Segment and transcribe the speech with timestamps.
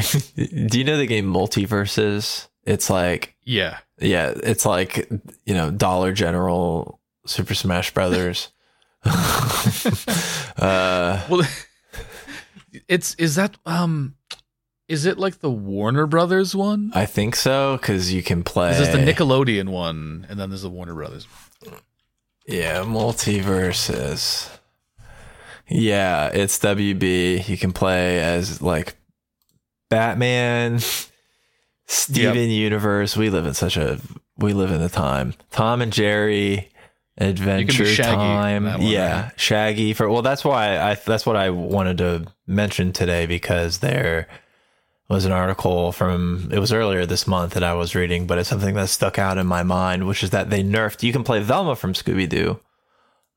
[0.36, 2.48] Do you know the game MultiVersus?
[2.64, 3.78] It's like Yeah.
[4.00, 5.08] yeah, it's like
[5.44, 8.48] you know Dollar General, Super Smash Brothers.
[9.04, 11.46] uh, Well,
[12.88, 14.16] it's is that um,
[14.88, 16.90] is it like the Warner Brothers one?
[16.94, 18.70] I think so because you can play.
[18.72, 21.26] This is the Nickelodeon one, and then there's the Warner Brothers.
[22.46, 24.48] Yeah, MultiVersus.
[25.68, 27.48] Yeah, it's WB.
[27.48, 28.94] You can play as like
[29.88, 30.80] Batman,
[31.86, 33.16] Steven Universe.
[33.16, 34.00] We live in such a
[34.36, 35.34] we live in the time.
[35.50, 36.70] Tom and Jerry
[37.18, 38.64] Adventure Time.
[38.64, 39.40] one, yeah, right?
[39.40, 44.28] Shaggy for well that's why I that's what I wanted to mention today because there
[45.08, 48.48] was an article from it was earlier this month that I was reading, but it's
[48.48, 51.40] something that stuck out in my mind, which is that they nerfed you can play
[51.40, 52.60] Velma from Scooby Doo.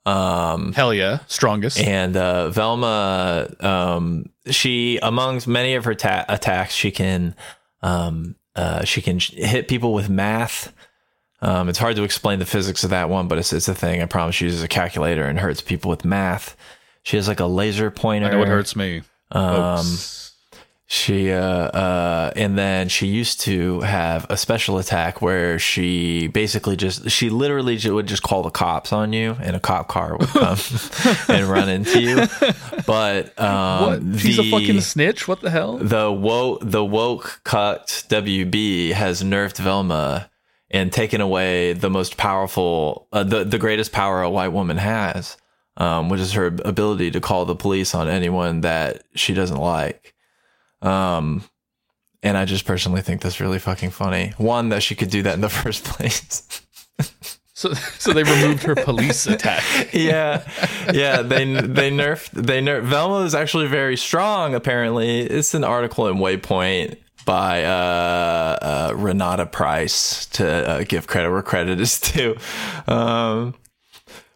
[0.06, 1.78] Um Hell yeah, strongest.
[1.80, 7.36] and uh, Velma, um, she amongst many of her ta- attacks, she can
[7.82, 10.74] um, uh, she can sh- hit people with math.
[11.42, 14.02] Um, it's hard to explain the physics of that one, but it's it's a thing.
[14.02, 14.36] I promise.
[14.36, 16.56] She uses a calculator and hurts people with math.
[17.04, 18.28] She has like a laser pointer.
[18.28, 19.04] I know it hurts me.
[19.32, 20.29] Um, folks.
[20.92, 26.76] She uh uh and then she used to have a special attack where she basically
[26.76, 30.28] just she literally would just call the cops on you and a cop car would
[30.30, 30.58] come
[31.30, 32.26] and run into you.
[32.88, 34.20] But um what?
[34.20, 35.28] She's the, a fucking snitch.
[35.28, 35.78] What the hell?
[35.78, 40.32] the woke the woke cut WB has nerfed Velma
[40.72, 45.38] and taken away the most powerful uh, the the greatest power a white woman has.
[45.78, 50.14] Um, which is her ability to call the police on anyone that she doesn't like.
[50.82, 51.44] Um,
[52.22, 54.34] and I just personally think that's really fucking funny.
[54.38, 56.62] One, that she could do that in the first place.
[57.54, 59.64] So, so they removed her police attack.
[59.94, 60.50] yeah,
[60.94, 61.22] yeah.
[61.22, 64.56] They they nerfed they nerfed Velma is actually very strong.
[64.56, 66.96] Apparently, it's an article in Waypoint
[67.26, 72.38] by uh, uh, Renata Price to uh, give credit where credit is due.
[72.88, 73.56] Um,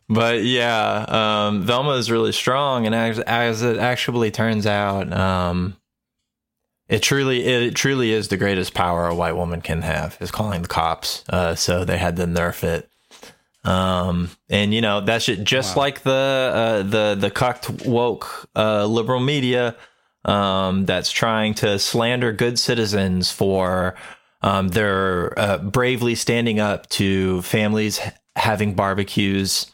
[0.10, 5.78] but yeah, um, Velma is really strong, and as, as it actually turns out, um,
[6.94, 10.62] it truly it truly is the greatest power a white woman can have is calling
[10.62, 11.24] the cops.
[11.30, 12.90] Uh, so they had to nerf it.
[13.66, 15.84] Um, and you know that's ju- just Wow.
[15.84, 16.12] like the
[16.54, 19.76] uh, the the cucked woke uh, liberal media
[20.26, 23.96] um, that's trying to slander good citizens for
[24.42, 28.00] um, their uh, bravely standing up to families
[28.36, 29.72] having barbecues,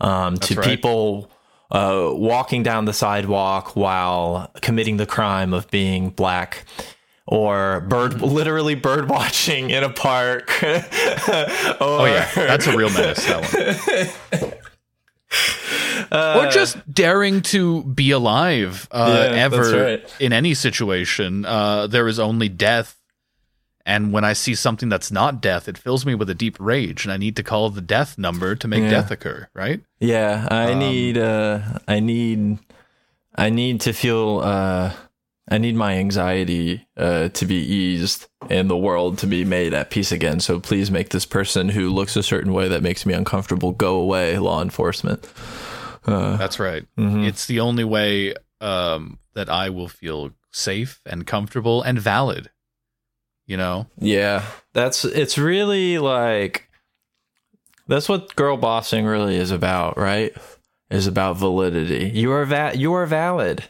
[0.00, 0.64] um, to right.
[0.64, 1.30] people
[1.70, 6.64] uh, walking down the sidewalk while committing the crime of being black.
[7.26, 10.50] Or bird, literally bird watching in a park.
[11.80, 13.24] Oh yeah, that's a real menace.
[13.24, 14.52] That
[16.12, 16.46] one.
[16.46, 20.16] or just daring to be alive uh, Yeah, ever right.
[20.20, 21.44] in any situation.
[21.44, 22.96] Uh, there is only death,
[23.86, 27.04] and when I see something that's not death, it fills me with a deep rage,
[27.04, 28.90] and I need to call the death number to make Yeah.
[28.90, 29.48] death occur.
[29.54, 29.80] Right?
[30.00, 32.58] Yeah, I Um, need uh I need
[33.36, 34.92] I need to feel uh
[35.50, 39.90] I need my anxiety uh to be eased and the world to be made at
[39.90, 40.40] peace again.
[40.40, 43.96] So please make this person who looks a certain way that makes me uncomfortable go
[43.96, 45.28] away, law enforcement.
[46.06, 46.84] Uh That's right.
[46.98, 47.26] mhm.
[47.26, 52.50] It's the only way um, that I will feel safe and comfortable and valid.
[53.46, 56.68] You know, Yeah, that's it's really like
[57.86, 60.34] that's what girl bossing really is about, right?
[60.90, 62.10] Is about validity.
[62.14, 63.64] You are va- you are valid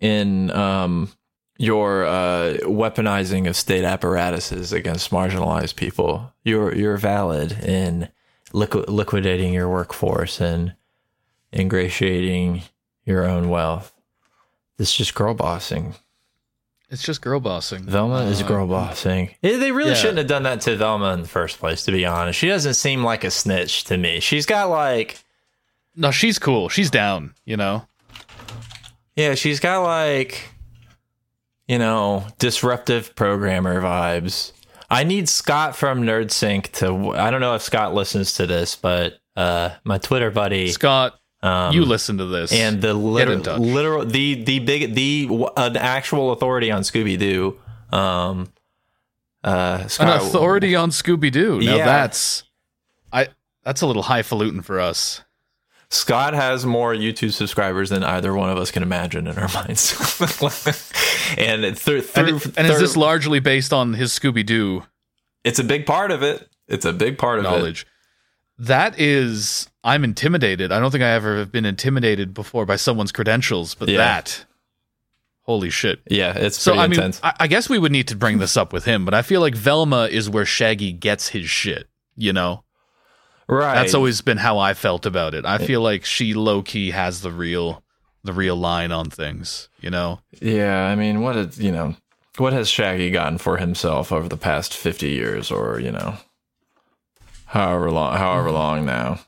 [0.00, 1.10] in um
[1.56, 6.32] your uh weaponizing of state apparatuses against marginalized people.
[6.42, 8.08] You're you're valid in
[8.52, 10.74] liqu- liquidating your workforce and
[11.54, 12.62] ingratiating
[13.06, 13.92] your own wealth.
[14.78, 15.94] It's just girl bossing.
[16.90, 17.82] It's just girl bossing.
[17.84, 19.34] Velma is Uh, girl bossing.
[19.42, 19.94] They really yeah.
[19.96, 22.38] shouldn't have done that to Velma in the first place, to be honest.
[22.38, 24.20] She doesn't seem like a snitch to me.
[24.20, 25.24] She's got like,
[25.96, 26.68] No, she's cool.
[26.68, 27.34] She's down.
[27.44, 27.86] You know.
[29.16, 30.50] yeah, she's got like,
[31.68, 34.52] you know, disruptive programmer vibes.
[34.90, 37.10] I need Scott from NerdSync to.
[37.18, 41.74] I don't know if Scott listens to this, but uh, my Twitter buddy, Scott, um,
[41.74, 42.52] you listen to this.
[42.52, 47.58] and the in literal, the the big, the an actual authority on Scooby Doo.
[47.92, 48.52] Um,
[49.42, 51.60] uh, an authority on Scooby Doo.
[51.60, 51.84] Now Yeah.
[51.84, 52.44] that's
[53.12, 53.28] I
[53.62, 55.20] that's a little highfalutin for us.
[55.90, 59.92] Scott has more YouTube subscribers than either one of us can imagine in our minds.
[61.38, 64.84] and it, through, And, through, and is this largely based on his Scooby Doo
[65.44, 66.48] it's a big part of it.
[66.68, 67.48] It's a big part of it.
[67.48, 67.86] knowledge?
[68.58, 70.72] That is, I'm intimidated.
[70.72, 73.98] I don't think I ever have been intimidated before by someone's credentials, but Yeah.
[73.98, 74.46] that,
[75.44, 76.00] Holy shit.
[76.08, 77.12] Yeah, it's So I mean.
[77.22, 79.42] I, I guess we would need to bring this up with him, but I feel
[79.42, 81.86] like Velma is where Shaggy gets his shit.
[82.16, 82.64] You know,
[83.46, 83.74] right.
[83.74, 85.44] that's always been how I felt about it.
[85.44, 87.82] I feel like she low key has the real,
[88.22, 89.68] the real line on things.
[89.80, 91.96] You know, Yeah, I mean, what is you know,
[92.38, 96.16] what has Shaggy gotten for himself over the past fifty years, or you know,
[97.46, 98.56] however long, however mm-hmm.
[98.56, 99.20] long now?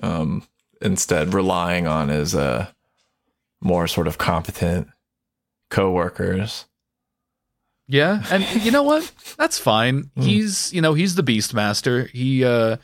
[0.00, 0.42] Um,
[0.82, 2.66] instead, relying on his uh
[3.60, 4.88] more sort of competent
[5.70, 6.66] co-workers.
[7.88, 9.10] Yeah, and you know what?
[9.38, 10.10] That's fine.
[10.16, 12.10] He's, you know, he's the Beastmaster.
[12.10, 12.76] He uh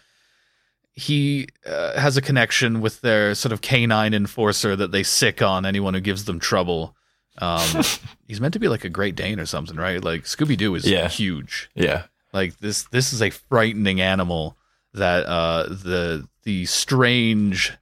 [0.95, 5.65] he uh, has a connection with their sort of canine enforcer that they sic on
[5.65, 6.95] anyone who gives them trouble.
[7.39, 7.83] Um
[8.29, 10.03] he's meant to be like a Great Dane or something, right?
[10.03, 11.09] Like Scooby Doo is Yeah.
[11.09, 11.69] huge.
[11.75, 14.57] Yeah, Like this this is a frightening animal
[14.95, 17.73] that uh the the strange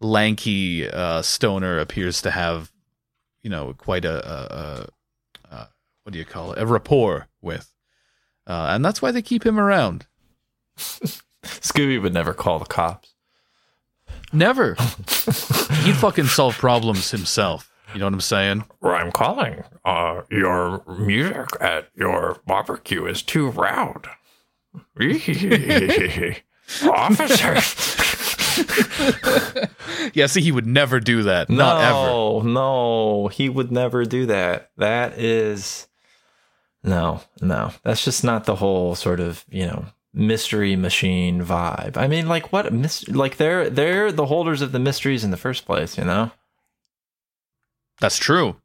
[0.00, 2.72] lanky uh stoner appears to have
[3.42, 4.36] you know quite a, a,
[5.52, 5.68] a, a
[6.04, 7.74] what do you call it a rapport with
[8.46, 10.06] uh and that's why they keep him around
[11.42, 13.14] Scooby would never call the cops.
[14.32, 14.74] never
[15.84, 19.62] he'd fucking solve problems himself you know what i'm saying I'm calling.
[19.84, 24.08] Uh, your music at your barbecue is too loud.
[26.84, 28.09] Officer.
[30.14, 34.26] yeah see he would never do that not ever no, no, he would never do
[34.26, 34.70] that.
[34.76, 35.88] That is
[36.82, 37.72] no, no.
[37.82, 41.96] That's just not the whole sort of you know mystery machine vibe.
[41.96, 42.72] I mean, like what?
[42.72, 45.98] Mis- like they're they're the holders of the mysteries in the first place.
[45.98, 46.30] You know,
[48.00, 48.56] that's true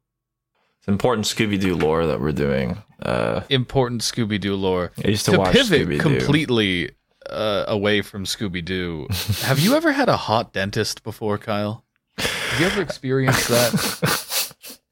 [0.86, 2.78] it's important Scooby Doo lore that we're doing.
[3.02, 5.98] Uh, important scooby-doo lore I used to, to watch pivot Scooby Doo.
[5.98, 6.90] completely
[7.30, 9.06] uh, away from Scooby Doo,
[9.42, 11.84] have you ever had a hot dentist before, Kyle?
[12.18, 14.52] Have you ever experienced that?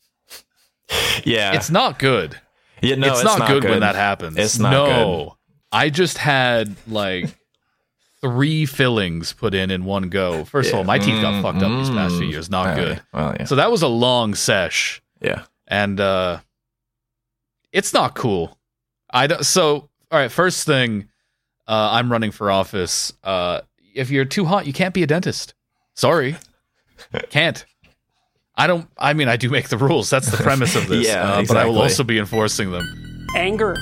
[1.25, 2.38] Yeah, It's not good.
[2.82, 4.36] yeah, no, it's, not, good, when that happens.
[4.36, 5.36] It's not no.
[5.72, 7.34] I just had like
[8.20, 10.44] three fillings put in in one go.
[10.44, 12.50] First of all, my teeth got fucked up these past few years.
[12.50, 13.00] Not good.
[13.12, 15.44] Well, yeah, So that was a long sesh, yeah.
[15.66, 16.40] and uh,
[17.72, 18.58] it's not cool.
[19.10, 19.44] I don't.
[19.44, 21.08] So all right, first thing,
[21.69, 23.12] uh, I'm running for office.
[23.22, 23.61] Uh,
[23.94, 25.55] if you're too hot, you can't be a dentist.
[25.94, 26.37] Sorry,
[27.31, 27.64] can't.
[28.56, 28.88] I don't.
[28.99, 30.11] I mean, I do make the rules.
[30.11, 31.06] That's the premise of this.
[31.08, 33.26] Yeah, uh, But I will also be enforcing them.
[33.37, 33.76] anger,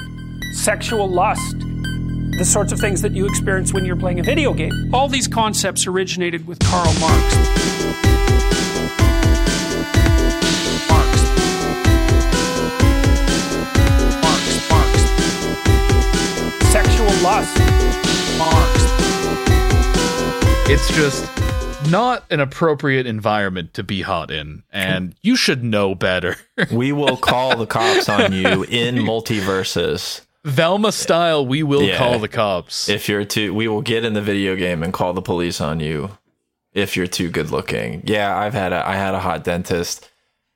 [0.55, 1.56] sexual lust,
[2.38, 4.73] the sorts of things that you experience when you're playing a video game.
[4.94, 7.34] All these concepts originated with Karl Marx.
[7.37, 8.21] Marx.
[17.22, 18.38] Sexual lust.
[18.38, 18.82] Marx.
[20.69, 26.36] It's just not an appropriate environment to be hot in, and you should know better.
[26.72, 30.22] We will call the cops on you in MultiVersus.
[30.44, 31.98] Velma style, we will Yeah.
[31.98, 32.88] call the cops.
[32.88, 35.80] If you're too, we will get in the video game and call the police on
[35.80, 36.10] you
[36.72, 38.02] if you're too good looking.
[38.04, 40.08] Yeah, I've had a, I had a hot dentist.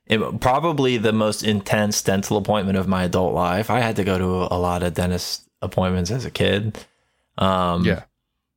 [0.07, 3.71] It, probably the most intense dental appointment of my adult life.
[3.71, 4.25] I had to go to
[4.55, 6.79] a lot of dentist appointments as a kid.
[7.39, 8.05] Um, yeah.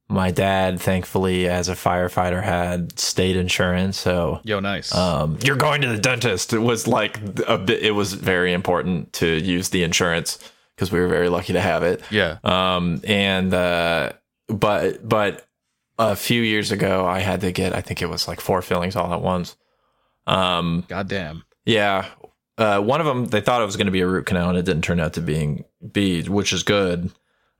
[0.07, 4.93] my dad, thankfully, as a firefighter, had state insurance, so Yo, nice.
[4.95, 6.53] um, you're going to the dentist.
[6.53, 7.17] It was like
[7.47, 7.83] a bit.
[7.83, 10.39] It was very important to use the insurance
[10.75, 12.01] because we were very lucky to have it.
[12.09, 12.37] yeah.
[12.43, 14.13] Um, and uh,
[14.47, 15.45] but but
[15.97, 17.75] a few years ago, I had to get.
[17.75, 19.57] I think it was like four fillings all at once.
[20.25, 21.43] Um, Goddamn.
[21.65, 22.05] yeah.
[22.59, 24.57] Uh, one of them, they thought it was going to be a root canal, and
[24.57, 25.63] it didn't turn out to being
[25.93, 27.09] be, which is good.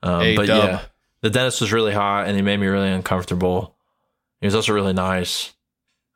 [0.04, 0.64] Um, but dub.
[0.64, 0.82] yeah,
[1.22, 3.78] the dentist was really hot, and he made me really uncomfortable.
[4.42, 5.54] He was also really nice.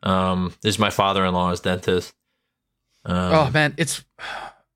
[0.03, 2.13] Um, this is my father-in-law's dentist.
[3.05, 4.03] Um, oh man, it's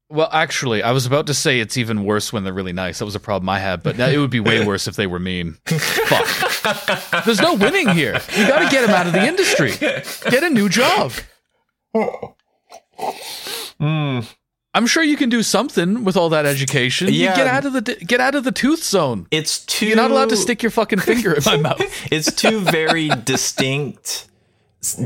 [0.09, 0.29] well.
[0.31, 2.99] Actually, I was about to say it's even worse when they're really nice.
[2.99, 5.07] That was a problem I had, but now it would be way worse if they
[5.07, 5.57] were mean.
[5.65, 7.25] Fuck.
[7.25, 8.21] There's no winning here.
[8.37, 9.71] You got to get him out of the industry.
[9.77, 11.11] Get a new job.
[13.79, 17.07] I'm sure you can do something with all that education.
[17.07, 17.35] You Yeah.
[17.35, 19.27] get out of the get out of the tooth zone.
[19.31, 19.87] it's too.
[19.87, 21.81] You're not allowed to stick your fucking finger in my mouth.
[22.11, 24.27] it's two very distinct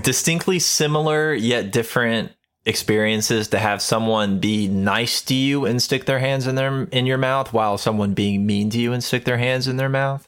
[0.02, 2.34] distinctly similar yet different
[2.66, 7.06] experiences to have someone be nice to you and stick their hands in their in
[7.08, 10.28] your mouth while someone being mean to you and stick their hands in their mouth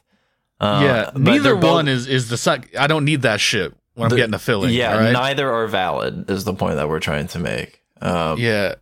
[0.60, 2.66] uh, yeah, neither both- one is is the suck.
[2.78, 4.72] I don't need that shit when I'm getting a filling.
[4.72, 5.12] yeah right?
[5.12, 8.74] neither are valid is the point that we're trying to make um, Yeah.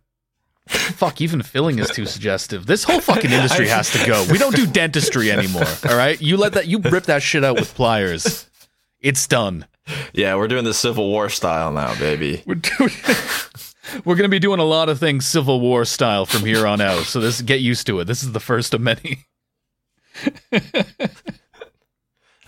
[0.67, 2.65] Fuck, even filling is too suggestive.
[2.65, 4.25] This whole fucking industry has to go.
[4.31, 5.65] We don't do dentistry anymore.
[5.89, 8.49] All right, you let that you rip that shit out with pliers.
[9.01, 9.65] It's done.
[10.13, 12.91] yeah we're doing the civil war style now baby We're doing.
[14.05, 17.03] We're gonna be doing a lot of things Civil War style from here on out.
[17.03, 18.05] So this get used to it.
[18.05, 19.25] This is the first of many.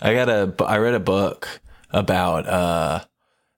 [0.00, 0.54] I got a.
[0.64, 3.04] I read a book about uh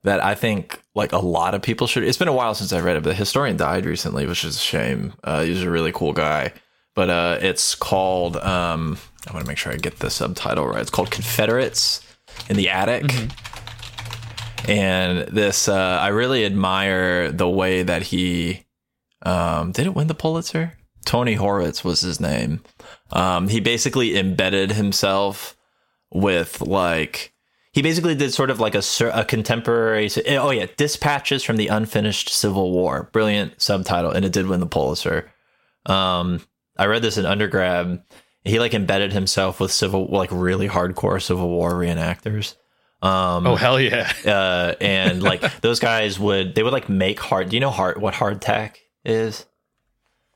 [0.04, 2.04] that I think like a lot of people should.
[2.04, 4.56] It's been a while since I read it, but the historian died recently, which is
[4.56, 5.14] a shame.
[5.24, 6.52] Uh, he was a really cool guy,
[6.94, 8.36] but uh, it's called.
[8.36, 10.80] Um, I want to make sure I get the subtitle right.
[10.80, 12.00] It's called Confederates
[12.48, 13.12] in the Attic.
[14.66, 18.66] And this, uh, I really admire the way that he
[19.22, 20.74] um, did it win the Pulitzer.
[21.04, 22.60] Tony Horwitz was his name.
[23.10, 25.56] Um, he basically embedded himself
[26.12, 27.32] with like
[27.78, 28.82] he basically did sort of like a,
[29.14, 33.08] a contemporary oh yeah dispatches from the unfinished civil war.
[33.12, 35.30] Brilliant subtitle and it did win the pulitzer.
[35.86, 36.40] Um
[36.76, 38.02] i read this in undergrad.
[38.42, 42.56] He like embedded himself with civil like really hardcore civil war reenactors.
[43.00, 44.12] Um Oh hell yeah!
[44.26, 48.00] uh and like those guys would they would like make hard do you know hard
[48.00, 49.46] what hardtack is?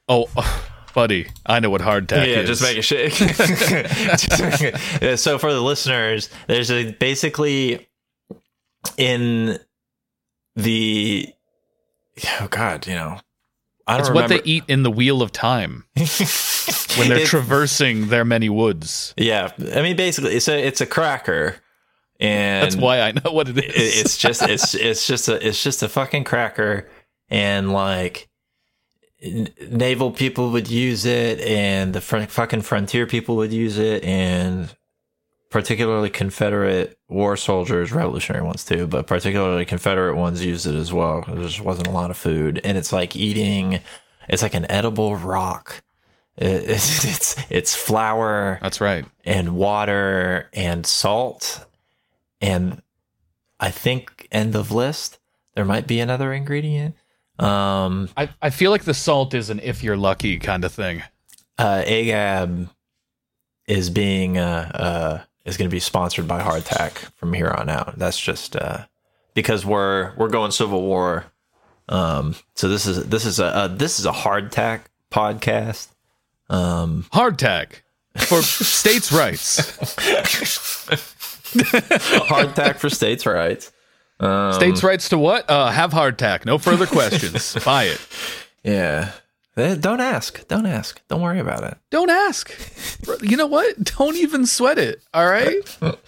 [0.09, 0.29] Oh,
[0.95, 2.37] buddy, I know what hardtack yeah, is.
[2.37, 3.19] Yeah, just make a shake.
[5.03, 7.89] Yeah, so for the listeners, there's a basically
[8.97, 9.59] in
[10.57, 11.29] the
[12.41, 13.19] oh god, you know,
[13.87, 14.35] I don't It's remember.
[14.37, 19.15] what they eat in the Wheel of Time when they're It's- traversing their many woods.
[19.17, 21.57] Yeah, I mean, basically, it's a it's a cracker,
[22.21, 23.65] and That's why I know what it is.
[23.65, 26.89] it- it's just it's it's just a it's just a fucking cracker,
[27.29, 28.29] and like
[29.71, 34.75] naval people would use it, and the fr- fucking frontier people would use it, and
[35.51, 41.25] particularly Confederate war soldiers, Revolutionary ones too, but particularly Confederate ones used it as well.
[41.27, 43.81] There just wasn't a lot of food, and it's like eating.
[44.29, 45.83] It's like an edible rock.
[46.37, 49.05] It- it's it's it's flour That's right.
[49.25, 51.67] and water and salt
[52.41, 52.81] and
[53.61, 55.19] I think end of list
[55.55, 56.95] there might be another ingredient.
[57.43, 61.03] Um I, I feel like the salt is an if you're lucky kind of thing.
[61.59, 62.69] uh AGAB
[63.67, 67.99] is being uh uh is going to be sponsored by Hardtack from here on out.
[67.99, 68.85] That's just uh
[69.35, 71.27] because we're we're going civil war.
[71.89, 75.89] Um so this is this is a uh, this is a hardtack podcast.
[76.49, 77.81] Um Hardtack
[78.17, 79.77] for states' rights.
[81.53, 83.73] hardtack for states rights.
[84.23, 85.51] Um, States' rights to what?
[85.51, 86.45] Uh, have hardtack.
[86.47, 87.57] No further questions.
[87.65, 88.01] Buy it.
[88.63, 89.13] Yeah.
[89.57, 90.47] Don't ask.
[90.49, 91.01] Don't ask.
[91.09, 91.77] Don't worry about it.
[91.91, 92.51] Don't ask.
[93.21, 93.77] You know what?
[93.97, 95.03] Don't even sweat it.
[95.13, 95.79] All right.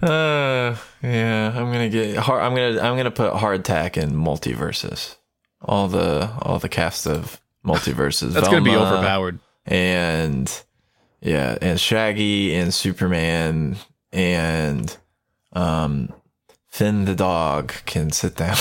[0.00, 1.48] Uh, yeah.
[1.56, 2.42] I'm gonna get hard.
[2.42, 2.80] I'm gonna.
[2.80, 5.16] I'm gonna put hardtack in MultiVersus.
[5.60, 8.32] All the all the cast of MultiVersus.
[8.32, 9.40] That's going to be overpowered.
[9.66, 10.62] And
[11.20, 13.76] yeah, and Shaggy and Superman
[14.12, 14.96] and
[15.52, 16.12] um
[16.68, 18.56] Finn the dog can sit down.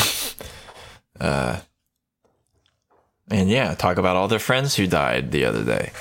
[1.19, 1.59] uh.
[3.29, 5.91] And yeah, talk about all their friends who died the other day.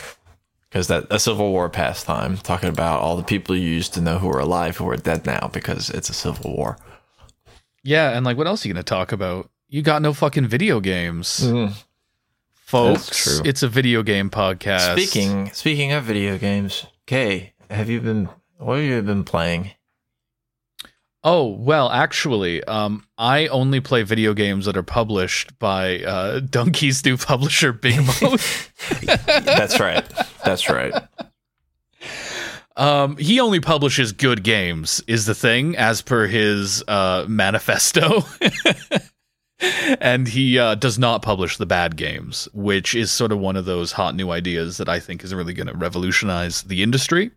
[0.69, 4.19] because that a Civil War pastime, talking about all the people you used to know
[4.19, 6.76] who are alive who are dead now because it's a Civil War.
[7.83, 9.49] Yeah, and like, what else are you going to talk about?
[9.69, 11.40] You got no fucking video games,
[12.55, 13.07] folks.
[13.07, 13.43] That's true.
[13.45, 14.93] It's a video game podcast.
[14.93, 18.28] Speaking speaking of video games, Kay, have you been
[18.59, 19.71] what have you been playing?
[21.28, 27.04] Oh well, actually, um, I only play video games that are published by uh, Dunkey's
[27.04, 29.45] new publisher, Bigmode.
[29.45, 30.04] That's right.
[30.45, 30.95] That's right.
[32.76, 38.23] um, he only publishes good games, is the thing, as per his uh, manifesto.
[40.00, 43.64] and he uh, does not publish the bad games, which is sort of one of
[43.64, 47.33] those hot new ideas that I think is really going to revolutionize the industry.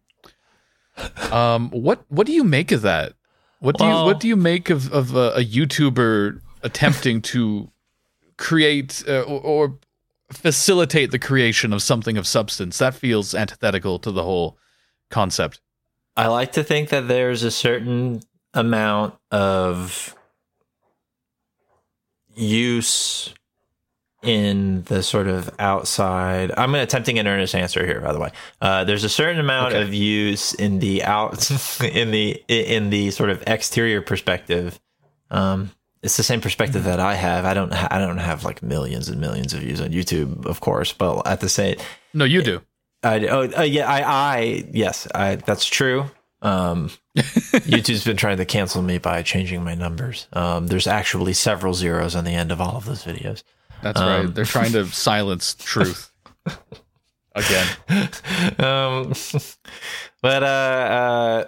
[1.31, 3.13] Um, what what do you make of that?
[3.59, 7.69] What do you what do you make of of a, a YouTuber attempting to
[8.37, 9.79] create uh, or, or
[10.31, 12.77] facilitate the creation of something of substance?
[12.77, 14.57] That feels antithetical to the whole
[15.09, 15.59] concept.
[16.15, 18.21] I like to think that there's a certain
[18.53, 20.15] amount of
[22.35, 23.33] use
[24.23, 26.51] in the sort of outside.
[26.57, 28.31] I'm attempting an earnest answer here, by the way.
[28.61, 29.81] Uh, there's a certain amount Okay.
[29.81, 31.49] of use in the out
[31.83, 34.79] in the in the sort of exterior perspective.
[35.31, 35.71] Um,
[36.01, 37.45] it's the same perspective that I have.
[37.45, 37.71] I don't.
[37.73, 41.39] I don't have like millions and millions of views on YouTube, of course, but at
[41.41, 41.75] the same,
[42.13, 42.61] No, you do.
[43.03, 46.05] I, oh, uh, yeah, I, I, yes, I, that's true.
[46.41, 50.27] Um, YouTube's been trying to cancel me by changing my numbers.
[50.33, 53.43] Um, there's actually several zeros on the end of all of those videos.
[53.81, 54.35] That's Um, right.
[54.35, 56.11] They're trying to silence truth
[57.35, 57.67] again.
[58.59, 59.13] Um,
[60.21, 61.45] but, uh, uh,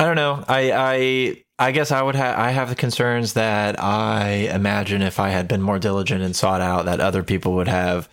[0.00, 0.44] I don't know.
[0.48, 5.18] I, I, I guess I would have I have the concerns that I imagine if
[5.18, 8.08] I had been more diligent and sought out that other people would have,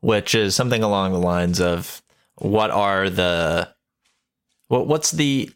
[0.00, 2.02] which is something along the lines of
[2.34, 3.72] what are the
[4.66, 5.50] what what's the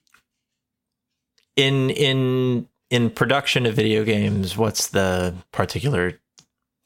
[1.57, 6.21] in in in production of video games, what's the particular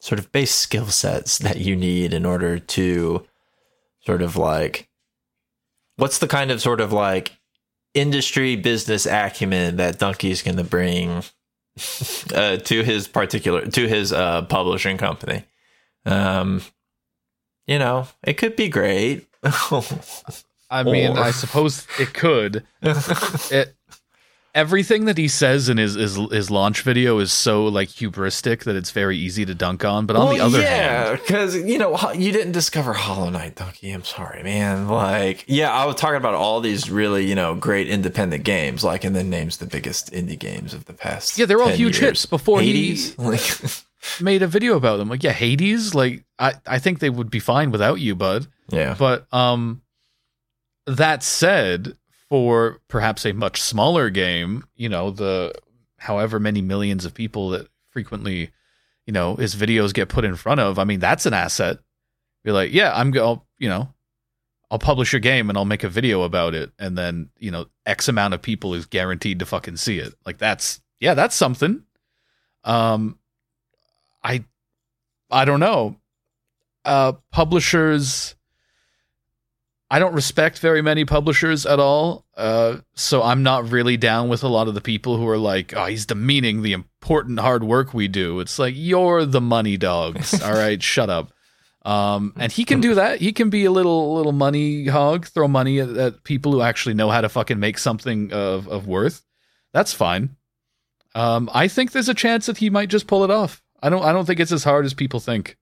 [0.03, 3.25] sort of base skill sets that you need in order to
[4.01, 4.89] sort of like
[5.95, 7.31] what's the kind of sort of like
[7.93, 11.23] industry business acumen that Dunkey's going to bring
[12.35, 15.45] uh, to his particular to his uh, publishing company.
[16.05, 16.61] Um,
[17.65, 19.25] you know, it could be great.
[20.69, 22.65] I mean, Or- I suppose it could.
[22.81, 23.73] it
[24.55, 28.75] everything that he says in his, his his launch video is so like hubristic that
[28.75, 30.05] it's very easy to dunk on.
[30.05, 33.55] But on the Well, other yeah, hand, because you know you didn't discover Hollow Knight,
[33.55, 33.93] Dunkey.
[33.93, 34.87] I'm sorry, man.
[34.87, 39.03] Like, yeah, I was talking about all these really you know great independent games, like,
[39.03, 41.37] and then names the biggest indie games of the past.
[41.37, 42.09] Yeah, they're all 10 huge years.
[42.21, 43.17] hits before he- Hades.
[44.13, 45.07] Like, made a video about them.
[45.09, 45.95] Like, yeah, Hades.
[45.95, 48.47] Like, I I think they would be fine without you, bud.
[48.69, 49.81] yeah, But um,
[50.85, 51.95] that said,
[52.33, 55.53] for perhaps a much smaller game, you know, the
[55.99, 58.49] however many millions of people that frequently,
[59.05, 61.77] you know, his videos get put in front of, I mean, that's an asset.
[62.43, 63.93] You're like, yeah, I'm going, you know,
[64.71, 67.67] I'll publish a game and I'll make a video about it, and then you know,
[67.85, 70.15] X amount of people is guaranteed to fucking see it.
[70.25, 71.83] Like that's yeah, that's something.
[72.63, 73.19] Um,
[74.23, 74.43] I,
[75.29, 75.97] I don't know.
[76.83, 78.33] Uh, publishers.
[79.93, 82.25] I don't respect very many publishers at all.
[82.35, 85.71] Uh, so I'm not really down with a lot of the people who are like,
[85.75, 88.39] oh, he's demeaning the important hard work we do.
[88.39, 90.41] It's like, you're the money dogs.
[90.41, 91.31] all right, shut up.
[91.85, 93.21] Um, and he can do that.
[93.21, 96.95] He can be a little little money hog, throw money at, at people who actually
[96.95, 99.21] know how to fucking make something of, of worth.
[99.73, 100.37] That's fine.
[101.13, 103.61] Um, I think there's a chance that he might just pull it off.
[103.83, 105.55] I don't I don't think it's as hard as people think.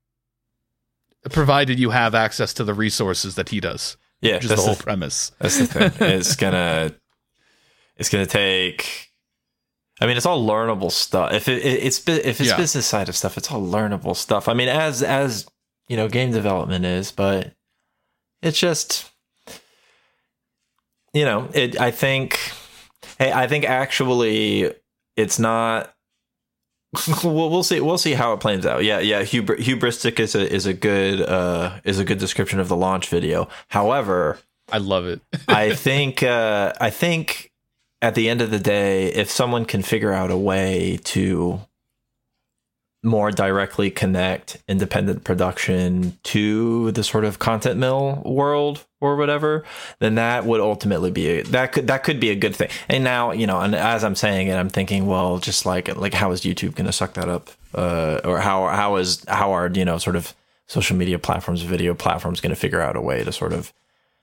[1.32, 4.38] Provided you have access to the resources that he does yeah.
[4.38, 5.32] is the whole premise.
[5.40, 5.92] that's the thing.
[6.10, 6.94] it's gonna,
[7.98, 9.10] it's gonna take.
[10.00, 11.32] I mean, it's all learnable stuff.
[11.34, 12.58] If it, it's if it's Yeah.
[12.58, 14.48] business side of stuff, it's all learnable stuff.
[14.48, 15.46] I mean, as as
[15.88, 17.54] you know, game development is, but
[18.42, 19.12] it's just,
[21.14, 21.80] you know, it.
[21.80, 22.40] I think,
[23.20, 24.74] hey, I think actually,
[25.16, 25.94] it's not.
[27.24, 27.80] we'll, we'll see.
[27.80, 28.84] We'll see how it plays out.
[28.84, 29.22] Yeah, yeah.
[29.22, 33.08] Hubr- hubristic is a is a good uh is a good description of the launch
[33.08, 33.48] video.
[33.70, 34.40] However,
[34.72, 35.22] I love it.
[35.48, 37.52] I think uh, I think
[38.02, 41.62] at the end of the day, if someone can figure out a way to
[43.04, 49.64] more directly connect independent production to the sort of content mill world or whatever,
[50.00, 52.70] then that would ultimately be a, that could that could be a good thing.
[52.88, 56.14] And now you know, and as I'm saying it, I'm thinking, well, just like like
[56.14, 59.70] how is YouTube going to suck that up, uh, or how how is how are
[59.74, 60.36] you know sort of
[60.68, 63.74] social media platforms, video platforms going to figure out a way to sort of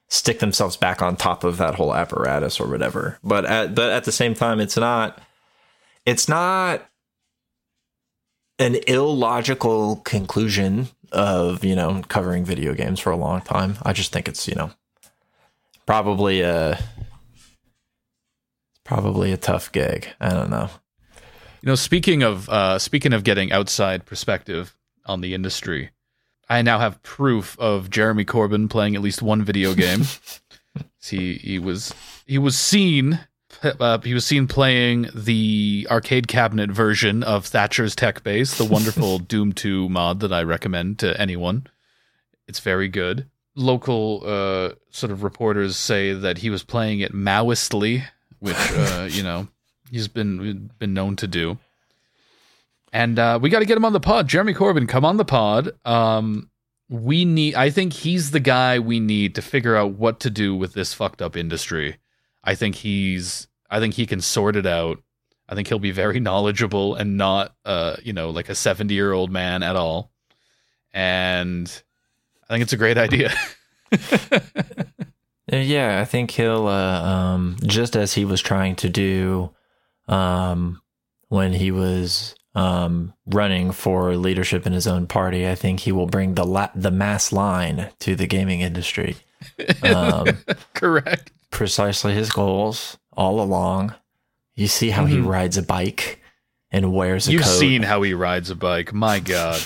[0.08, 3.18] stick themselves back on top of that whole apparatus or whatever.
[3.22, 5.20] But at but at the same time, it's not
[6.06, 6.87] it's not
[8.58, 13.76] an illogical conclusion of you know covering video games for a long time.
[13.82, 14.70] I just think it's you know
[15.86, 16.78] probably a
[18.84, 20.08] probably a tough gig.
[20.20, 20.70] I don't know.
[21.62, 25.90] You know, speaking of uh, speaking of getting outside perspective on the industry,
[26.48, 30.02] I now have proof of Jeremy Corbyn playing at least one video game.
[31.02, 31.94] he he was
[32.26, 33.20] he was seen
[33.62, 39.18] uh, he was seen playing the arcade cabinet version of Thatcher's Tech Base, the wonderful
[39.18, 41.66] Doom 2 mod that I recommend to anyone.
[42.46, 43.28] It's very good.
[43.54, 48.04] Local uh, sort of reporters say that he was playing it Maoistly,
[48.38, 49.48] which uh, you know
[49.90, 51.58] he's been been known to do.
[52.92, 54.28] And uh, we got to get him on the pod.
[54.28, 55.72] Jeremy Corbyn, come on the pod.
[55.84, 56.50] Um,
[56.88, 57.54] we need.
[57.54, 60.94] I think he's the guy we need to figure out what to do with this
[60.94, 61.98] fucked up industry.
[62.48, 63.46] I think he's.
[63.70, 65.02] I think he can sort it out.
[65.48, 69.62] I think he'll be very knowledgeable and not, uh, you know, like a seventy-year-old man
[69.62, 70.10] at all.
[70.92, 71.70] And
[72.48, 73.32] I think it's a great idea.
[75.50, 79.50] Uh, Yeah, I think he'll uh, um, just as he was trying to do
[80.06, 80.82] um,
[81.28, 85.48] when he was um, running for leadership in his own party.
[85.48, 89.16] I think he will bring the la- the mass line to the gaming industry.
[89.82, 90.26] Um,
[90.74, 91.30] Correct.
[91.50, 93.94] Precisely his goals all along.
[94.54, 95.26] You see how he Mhm.
[95.26, 96.20] rides a bike
[96.70, 97.32] and wears a coat.
[97.32, 97.58] You've coat.
[97.58, 98.92] seen how he rides a bike.
[98.92, 99.60] My God.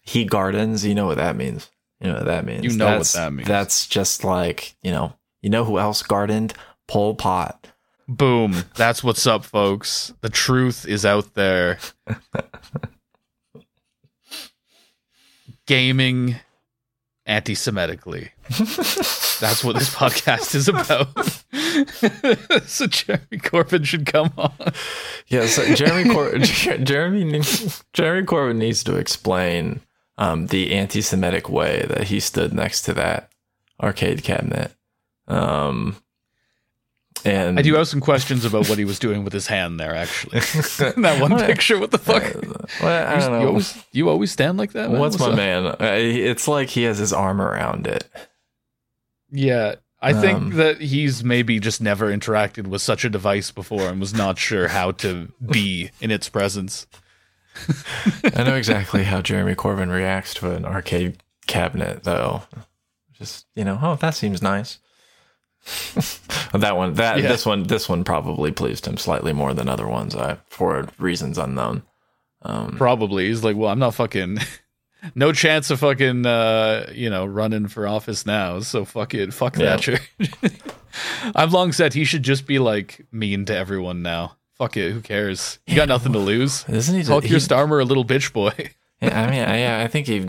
[0.00, 0.84] he gardens.
[0.84, 1.70] You know what that means.
[2.00, 2.64] You know what that means.
[2.64, 3.46] You know what that means.
[3.48, 5.14] That's just like you know.
[5.40, 6.54] You know who else gardened?
[6.88, 7.66] Pol Pot.
[8.08, 8.64] Boom.
[8.76, 10.12] That's what's up, folks.
[10.20, 11.78] The truth is out there.
[15.66, 16.36] Gaming
[17.26, 18.30] anti Semitically.
[19.40, 21.08] That's what this podcast is about.
[22.68, 24.52] so Jeremy Corbyn should come on.
[25.28, 27.42] Yeah, so Jeremy Cor- Jeremy
[27.92, 29.80] Jeremy Corbyn needs to explain
[30.18, 33.30] um, the anti-Semitic way that he stood next to that
[33.80, 34.72] arcade cabinet.
[35.26, 35.96] Um,
[37.24, 39.94] and I do have some questions about what he was doing with his hand there.
[39.94, 40.40] Actually,
[41.02, 41.78] that one picture.
[41.78, 42.22] What the fuck?
[42.82, 43.40] Well, I don't know.
[43.40, 44.90] You always, you always stand like that.
[44.90, 45.00] Man?
[45.00, 45.78] What's, What's my up?
[45.80, 45.88] man?
[45.88, 48.08] Uh, It's like he has his arm around it.
[49.30, 53.88] Yeah, I think Um, that he's maybe just never interacted with such a device before
[53.88, 56.86] and was not sure how to be in its presence.
[58.34, 62.42] I know exactly how Jeremy Corbyn reacts to an arcade cabinet, though.
[63.12, 64.78] Just you know, oh, that seems nice.
[66.54, 67.28] That one, that Yeah.
[67.28, 71.38] this one, this one probably pleased him slightly more than other ones, I, for reasons
[71.38, 71.82] unknown.
[72.42, 74.38] Um, Probably he's like, well, I'm not fucking.
[75.16, 78.60] No chance of fucking, uh, you know, running for office now.
[78.60, 79.70] So fuck it, fuck Yeah.
[79.76, 79.98] Thatcher.
[81.34, 84.36] I've long said he should just be like mean to everyone now.
[84.54, 85.58] Fuck it, who cares?
[85.66, 86.64] You got nothing to lose.
[86.68, 87.02] isn't he?
[87.02, 88.52] Hulk Keir Starmer a little bitch boy.
[89.00, 90.28] Yeah, I mean, I, yeah, I think he,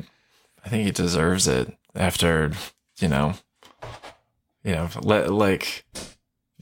[0.65, 2.51] I think he deserves it after,
[2.99, 3.35] you know,
[4.63, 5.85] you know, le- like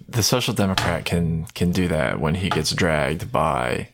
[0.08, 3.90] the social democrat can can do that when he gets dragged by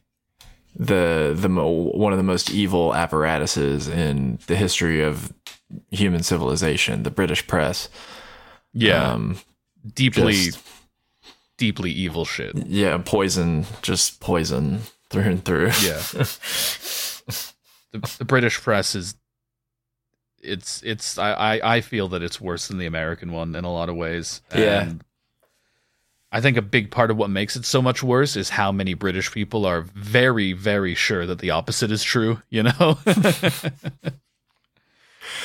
[0.75, 5.33] the the mo- one of the most evil apparatuses in the history of
[5.91, 7.89] human civilization, the British press.
[8.73, 9.37] Yeah, um,
[9.93, 10.59] deeply, just-
[11.57, 12.55] deeply evil shit.
[12.67, 15.71] yeah, poison, just poison through and through.
[15.81, 16.01] Yeah.
[17.91, 19.15] the, the British press is
[20.47, 23.89] it's it's I, I feel that it's worse than the American one in a lot
[23.89, 24.41] of ways.
[24.55, 24.83] Yeah.
[24.83, 25.03] And
[26.31, 28.93] I think a big part of what makes it so much worse is how many
[28.93, 32.71] British people are very, very sure that the opposite is true, you know?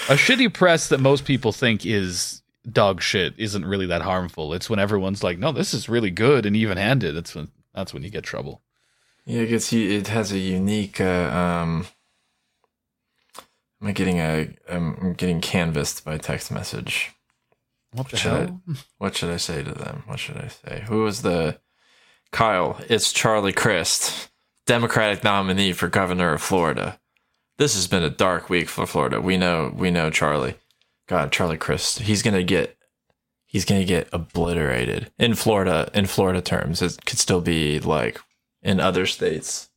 [0.08, 4.54] a shitty press that most people think is dog shit isn't really that harmful.
[4.54, 7.14] It's when everyone's like, no, this is really good and even handed.
[7.14, 8.60] That's when that's when you get trouble.
[9.24, 9.90] Yeah, you.
[9.90, 11.00] It has a unique.
[11.00, 11.86] Uh, um,
[13.82, 14.48] am I getting a?
[14.68, 17.10] I'm I'm getting canvassed by text message.
[17.92, 20.04] What the Should I- What should I say to them?
[20.06, 20.84] What should I say?
[20.88, 21.58] Who was the?
[22.30, 24.30] Kyle, it's Charlie Crist,
[24.66, 26.98] Democratic nominee for governor of Florida.
[27.58, 29.20] This has been a dark week for Florida.
[29.20, 29.72] We know.
[29.76, 30.54] We know Charlie.
[31.08, 32.00] God, Charlie Crist.
[32.00, 32.76] He's gonna get.
[33.44, 35.90] He's gonna get obliterated in Florida.
[35.92, 38.18] In Florida terms, it could still be like
[38.62, 39.68] in other states.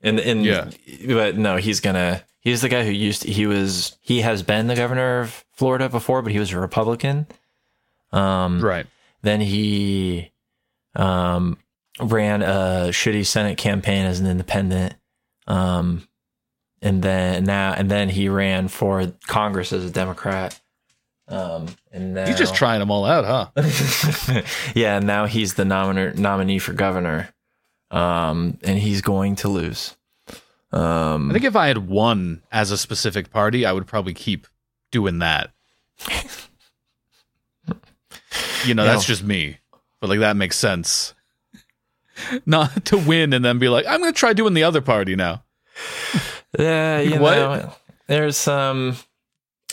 [0.00, 0.70] In in Yeah.
[1.06, 2.22] but no, he's gonna.
[2.40, 3.22] He's the guy who used.
[3.22, 3.96] to, He was.
[4.00, 7.26] He has been the governor of Florida before, but he was a Republican.
[8.12, 8.86] Um, Right.
[9.22, 10.32] then he
[10.96, 11.58] um,
[12.00, 14.94] ran a shitty Senate campaign as an independent.
[15.46, 16.08] Um,
[16.82, 20.58] and then now, and then he ran for Congress as a Democrat.
[21.28, 23.24] Um, and now, He's just trying them all out,
[23.54, 24.42] huh?
[24.74, 27.28] yeah, and now he's the nominer, nominee for governor.
[27.92, 29.96] Um, and he's going to lose.
[30.72, 34.46] Um, I think if I had won as a specific party, I would probably keep
[34.92, 35.50] doing that.
[38.66, 39.58] You know, that's just me.
[40.00, 41.14] But like that makes sense.
[42.46, 45.44] Not to win and then be like, I'm gonna try doing the other party now.
[46.58, 47.34] Yeah, you What?
[47.36, 47.74] know,
[48.06, 48.96] there's some.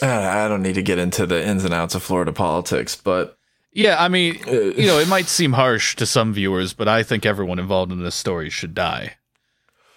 [0.00, 3.36] Uh, I don't need to get into the ins and outs of Florida politics, but
[3.72, 7.02] Yeah, I mean, uh, you know, it might seem harsh to some viewers, but I
[7.02, 9.16] think everyone involved in this story should die.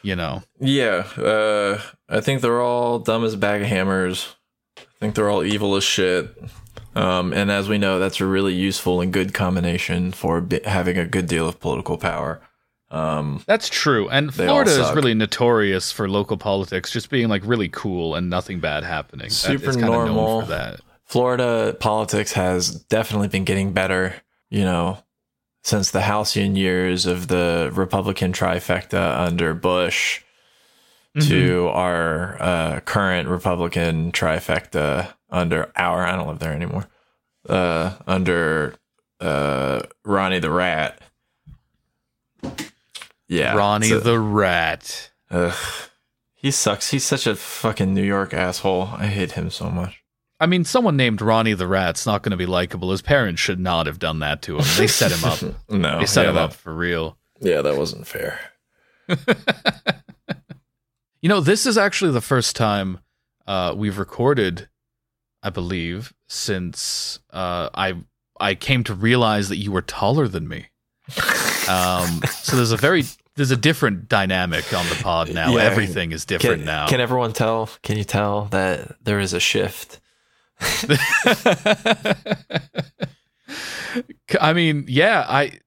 [0.03, 0.43] You know.
[0.59, 4.35] yeah, uh, I think they're all dumb as a bag of hammers.
[4.77, 6.35] I think they're all evil as shit.
[6.95, 10.97] Um, and as we know, that's a really useful and good combination for bi- having
[10.97, 12.41] a good deal of political power.
[12.89, 14.09] Um, That's true.
[14.09, 18.59] And Florida is really notorious for local politics just being like really cool and nothing
[18.59, 19.29] bad happening.
[19.29, 20.41] Super normal.
[20.41, 20.81] for that.
[21.05, 24.15] Florida politics has definitely been getting better,
[24.49, 24.97] you know,
[25.63, 30.21] since the halcyon years of the Republican trifecta under Bush
[31.19, 36.87] to our uh, current Republican trifecta under our, I don't live there anymore,
[37.49, 38.75] uh, under
[39.19, 41.01] uh, Ronnie the Rat.
[43.27, 43.55] Yeah.
[43.55, 45.11] Ronnie so- the Rat.
[45.29, 45.53] ugh.
[46.33, 46.91] he sucks.
[46.91, 48.89] He's such a fucking New York asshole.
[48.93, 50.00] I hate him so much.
[50.41, 52.91] I mean, someone named Ronnie the Rat's not going to be likable.
[52.91, 54.65] His parents should not have done that to him.
[54.77, 55.39] They set him up.
[55.69, 55.99] No.
[55.99, 57.17] They set yeah, him that- up for real.
[57.39, 58.39] Yeah, that wasn't fair.
[61.21, 62.99] You know, this is actually the first time
[63.45, 64.69] uh, we've recorded,
[65.43, 67.93] I believe, since uh, I
[68.39, 70.69] I came to realize that you were taller than me.
[71.69, 73.03] Um, so there's a very
[73.35, 75.55] there's a different dynamic on the pod now.
[75.55, 75.61] Yeah.
[75.63, 76.87] Everything is different Can, now.
[76.87, 77.69] can everyone tell?
[77.83, 79.99] Can you tell that there is a shift?
[84.39, 85.59] I mean, yeah, I.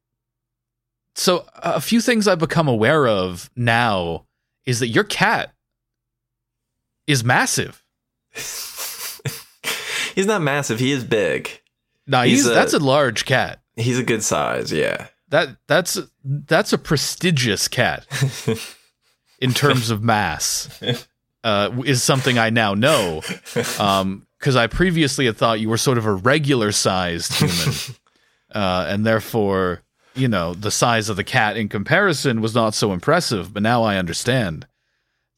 [1.17, 4.27] So a few things I've become aware of now
[4.67, 5.53] is that your cat
[7.07, 7.85] is massive.
[10.15, 10.81] He's not massive.
[10.81, 11.51] He is big.
[12.07, 13.61] Now He's he's, a- that's a large cat.
[13.77, 14.73] He's a good size.
[14.73, 15.09] Yeah.
[15.29, 18.07] That that's that's a prestigious cat
[19.41, 20.69] in terms of mass.
[21.43, 23.21] Uh, is something I now know.
[23.79, 27.75] Um, because I previously had thought you were sort of a regular sized human,
[28.55, 29.81] uh, and therefore,
[30.15, 33.55] you know, the size of the cat in comparison was not so impressive.
[33.55, 34.67] But now I understand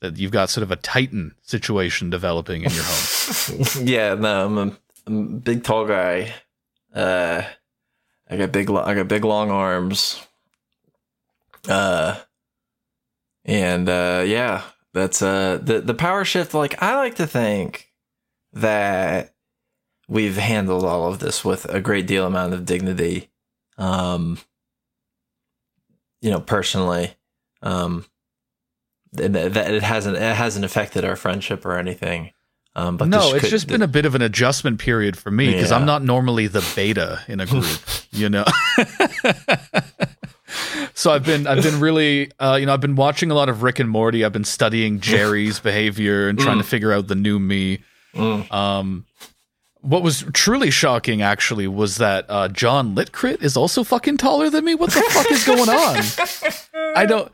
[0.00, 3.66] that you've got sort of a titan situation developing in your home.
[3.86, 4.14] yeah.
[4.14, 6.34] No, I'm a, I'm a big, tall guy.
[6.92, 7.42] Uh,
[8.28, 8.68] I got big.
[8.68, 10.20] lo- I got big, long arms.
[11.68, 12.18] Uh,
[13.44, 16.54] and uh, yeah, that's uh the the power shift.
[16.54, 17.85] Like I like to think
[18.56, 19.34] that
[20.08, 23.28] we've handled all of this with a great deal amount of dignity.
[23.78, 24.38] Um,
[26.20, 27.14] you know, personally,
[27.62, 28.04] um,
[29.20, 32.32] and that that it hasn't it hasn't affected our friendship or anything.
[32.74, 35.46] Um, but no, it's could- just been a bit of an adjustment period for me
[35.52, 35.76] because Yeah.
[35.78, 37.66] I'm not normally the beta in a group,
[38.10, 38.44] you know.
[40.94, 43.62] so I've been I've been really uh, you know I've been watching a lot of
[43.62, 44.24] Rick and Morty.
[44.24, 47.80] I've been studying Jerry's behavior and trying to figure out the new me.
[48.16, 48.52] Mm.
[48.52, 49.06] Um,
[49.80, 54.64] what was truly shocking actually was that uh, John Litcrit is also fucking taller than
[54.64, 54.74] me.
[54.74, 56.02] What the fuck is going on?
[56.96, 57.32] I don't.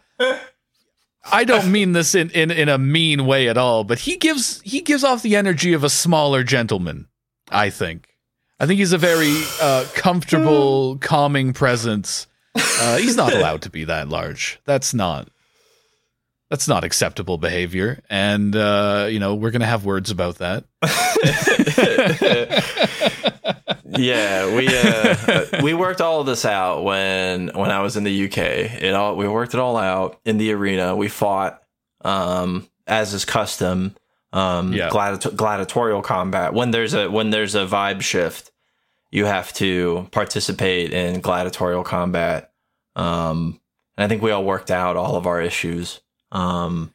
[1.30, 4.60] I don't mean this in, in, in a mean way at all, but he gives
[4.62, 7.08] he gives off the energy of a smaller gentleman.
[7.48, 8.08] I think.
[8.58, 12.26] I think he's a very uh, comfortable, calming presence.
[12.54, 14.60] Uh, he's not allowed to be that large.
[14.64, 15.28] That's not.
[16.52, 20.64] That's not acceptable behavior, and uh, you know we're gonna have words about that.
[23.96, 28.26] yeah, we uh, we worked all of this out when when I was in the
[28.26, 28.36] UK.
[28.36, 30.94] It all we worked it all out in the arena.
[30.94, 31.62] We fought
[32.02, 33.96] um, as is custom.
[34.34, 34.90] Um, Yeah.
[34.90, 36.52] gladi- gladiatorial combat.
[36.52, 38.50] When there's a when there's a vibe shift,
[39.10, 42.52] you have to participate in gladiatorial combat.
[42.94, 43.58] Um,
[43.96, 46.00] and I think we all worked out all of our issues.
[46.32, 46.92] Um,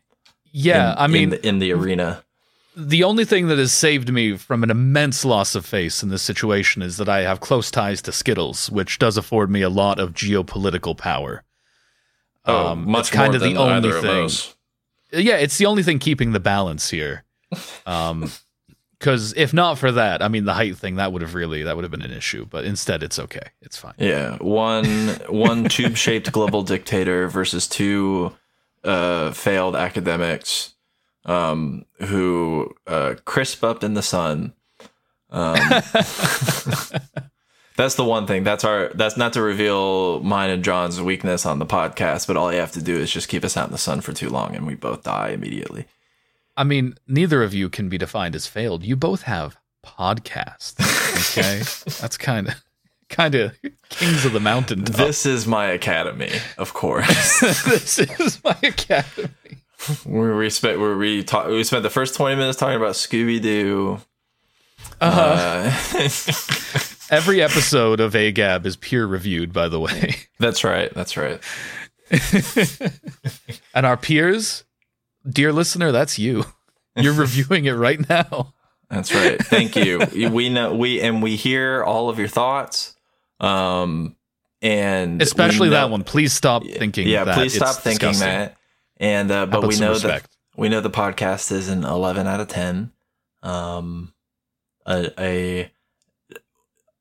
[0.51, 2.23] Yeah, in- I mean, in the, in the arena.
[2.75, 6.21] the only thing that has saved me from an immense loss of face in this
[6.21, 9.99] situation is that I have close ties to Skittles, which does afford me a lot
[9.99, 11.43] of geopolitical power.
[12.45, 14.29] Um, much kind of the only thing.
[15.11, 17.23] Yeah, it's the only thing keeping the balance here.
[17.85, 18.29] Um,
[18.99, 21.75] because if not for that, I mean, the height thing that would have really that
[21.75, 22.45] would have been an issue.
[22.49, 23.49] But instead, it's okay.
[23.61, 23.93] It's fine.
[23.99, 28.33] Yeah, one one tube shaped global dictator versus two
[28.83, 30.73] uh, failed academics
[31.25, 34.53] um, who uh, crisp up in the sun.
[35.29, 35.55] Um,
[37.75, 38.43] that's the one thing.
[38.43, 38.89] That's our.
[38.95, 42.71] That's not to reveal mine and John's weakness on the podcast, but all you have
[42.73, 44.75] to do is just keep us out in the sun for too long, and we
[44.75, 45.85] both die immediately.
[46.55, 48.83] I mean, neither of you can be defined as failed.
[48.83, 50.79] You both have podcasts.
[51.37, 51.59] Okay,
[52.01, 52.55] that's kind of
[53.09, 53.57] kind of
[53.89, 54.83] kings of the mountain.
[54.83, 57.39] This is my academy, of course.
[57.65, 59.29] this is my academy.
[60.05, 63.99] we spent we talk, we spent the first twenty minutes talking about Scooby Doo.
[64.99, 65.69] Uh-huh.
[65.69, 66.09] Uh,
[67.09, 70.15] Every episode of AGAB is peer reviewed, by the way.
[70.39, 70.93] that's right.
[70.93, 71.39] That's right.
[73.73, 74.63] And our peers,
[75.29, 76.45] dear listener, that's you.
[76.95, 78.55] You're reviewing it right now.
[78.89, 79.39] That's right.
[79.39, 79.99] Thank you.
[80.31, 82.95] We know we and we hear all of your thoughts.
[83.39, 84.15] Um,
[84.61, 86.03] and Especially know- that one.
[86.03, 87.35] Please stop thinking Yeah, that.
[87.35, 88.27] please stop thinking disgusting.
[88.27, 88.57] that.
[88.97, 90.23] And uh, but we know respect?
[90.31, 92.91] that we know the podcast is an eleven out of ten.
[93.43, 94.13] Um,
[94.87, 95.71] a, a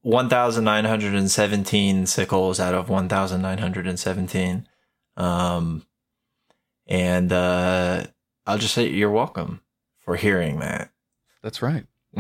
[0.03, 4.69] one thousand nine hundred and seventeen sickles out of one thousand nine hundred and seventeen.
[5.17, 5.87] Um,
[6.87, 8.05] and uh,
[8.47, 9.61] I'll just say you're welcome
[9.99, 10.91] for hearing that.
[11.43, 11.87] That's right.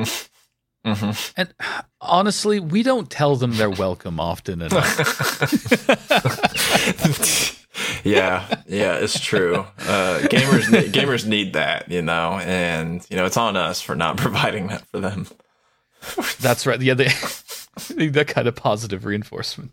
[0.86, 1.52] hmm And
[2.00, 4.98] honestly, we don't tell them they're welcome often enough.
[8.04, 9.56] yeah, yeah, it's true.
[9.80, 13.96] Uh, gamers, ne- gamers need that, you know, and you know it's on us for
[13.96, 15.26] not providing that for them.
[16.40, 16.80] That's right.
[16.80, 17.08] Yeah, they
[17.96, 19.72] need that kind of positive reinforcement.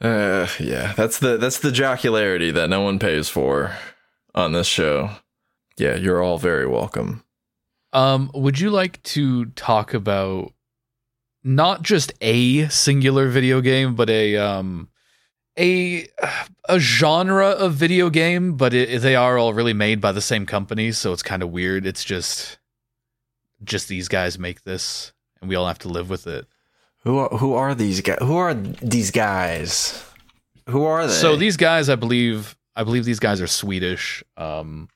[0.00, 3.76] Uh, yeah, that's the that's the jocularity that no one pays for
[4.34, 5.10] on this show.
[5.76, 7.22] Yeah, you're all very welcome.
[7.92, 10.52] Um, would you like to talk about
[11.44, 14.88] not just a singular video game, but a um
[15.58, 16.08] a
[16.68, 20.46] a genre of video game, but it, they are all really made by the same
[20.46, 21.86] company, so it's kind of weird.
[21.86, 22.58] It's just
[23.62, 26.46] just these guys make this, and we all have to live with it.
[27.04, 28.18] Who are, who are these guys?
[28.20, 30.04] Who are these guys?
[30.68, 31.12] Who are they?
[31.12, 34.88] So these guys, I believe, I believe these guys are Swedish, um,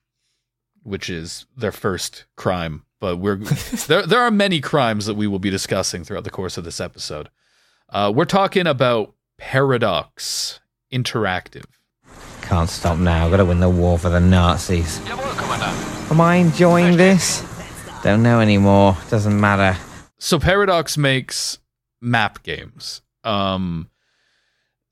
[0.85, 2.85] which is their first crime.
[3.01, 3.37] But we're
[3.87, 4.07] there.
[4.07, 7.29] There are many crimes that we will be discussing throughout the course of this episode.
[7.89, 10.61] Uh, we're talking about Paradox
[10.93, 11.67] Interactive.
[12.43, 13.29] Can't stop now.
[13.29, 15.01] Got to win the war for the Nazis.
[15.09, 17.45] Am I enjoying this?
[18.03, 18.97] Don't know anymore.
[19.11, 19.79] Doesn't matter.
[20.19, 21.59] So Paradox makes
[22.01, 23.03] map games.
[23.25, 23.91] Um,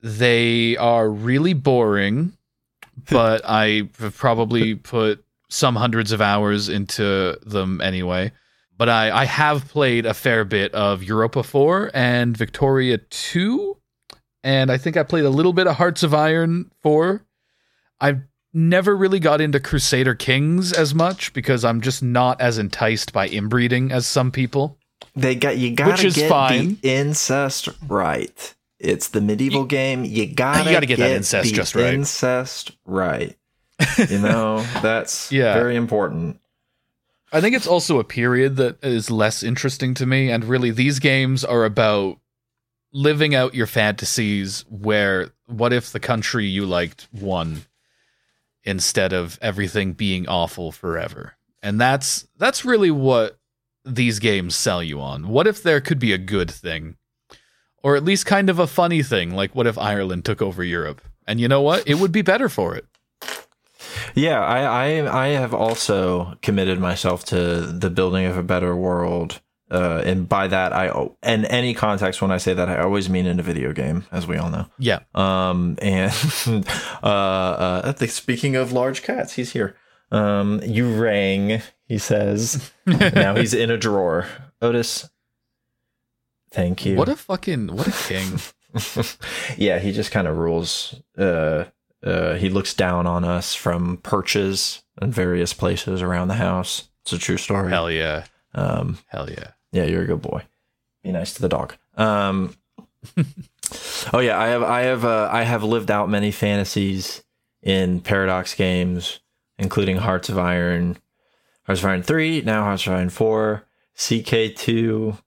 [0.02, 2.36] they are really boring,
[3.10, 5.23] but I have probably put
[5.54, 8.32] some hundreds of hours into them anyway.
[8.76, 13.76] But I, I have played a fair bit of Europa 4 and Victoria 2.
[14.42, 17.24] And I think I played a little bit of Hearts of Iron 4.
[18.00, 23.12] I've never really got into Crusader Kings as much because I'm just not as enticed
[23.12, 24.76] by inbreeding as some people.
[25.14, 26.78] they got you gotta Which is get fine.
[26.82, 28.54] the incest right.
[28.80, 30.04] It's the medieval game.
[30.04, 31.94] You gotta, you gotta get that incest just right.
[31.94, 33.36] Incest right.
[34.10, 35.54] You know that's Yeah.
[35.54, 36.40] very important.
[37.32, 40.30] I think it's also a period that is less interesting to me.
[40.30, 42.18] And really, these games are about
[42.92, 47.62] living out your fantasies where what if the country you liked won
[48.62, 51.34] instead of everything being awful forever?
[51.62, 53.38] And that's that's really what
[53.84, 55.28] these games sell you on.
[55.28, 56.96] What if there could be a good thing?
[57.82, 61.02] Or at least kind of a funny thing, like what if Ireland took over Europe?
[61.26, 61.86] And you know what?
[61.86, 62.86] It would be better for it.
[64.14, 69.40] Yeah, I, I I have also committed myself to the building of a better world.
[69.70, 70.88] Uh, and by that, I
[71.22, 74.26] in any context when I say that, I always mean in a video game, as
[74.26, 74.66] we all know.
[74.78, 75.00] Yeah.
[75.14, 76.12] Um, and
[77.02, 79.76] uh, uh, think speaking of large cats, he's here.
[80.12, 82.70] Um, you rang, he says.
[82.86, 84.26] now he's in a drawer.
[84.62, 85.08] Otis,
[86.50, 86.96] thank you.
[86.96, 88.38] What a fucking what a king.
[89.56, 90.94] yeah, he just kind of rules.
[91.16, 91.64] Uh,
[92.04, 96.88] uh, he looks down on us from perches in various places around the house.
[97.02, 97.70] It's a true story.
[97.70, 98.26] Hell yeah.
[98.54, 99.52] Um, Hell yeah.
[99.72, 100.42] yeah, you're a good boy.
[101.02, 101.74] Be nice to the dog.
[101.96, 102.56] Um,
[104.12, 107.22] oh yeah, I have I have uh, I have lived out many fantasies
[107.62, 109.20] in Paradox games,
[109.58, 110.96] including Hearts of Iron,
[111.64, 115.18] Hearts of Iron three, now Hearts of Iron four, CK two.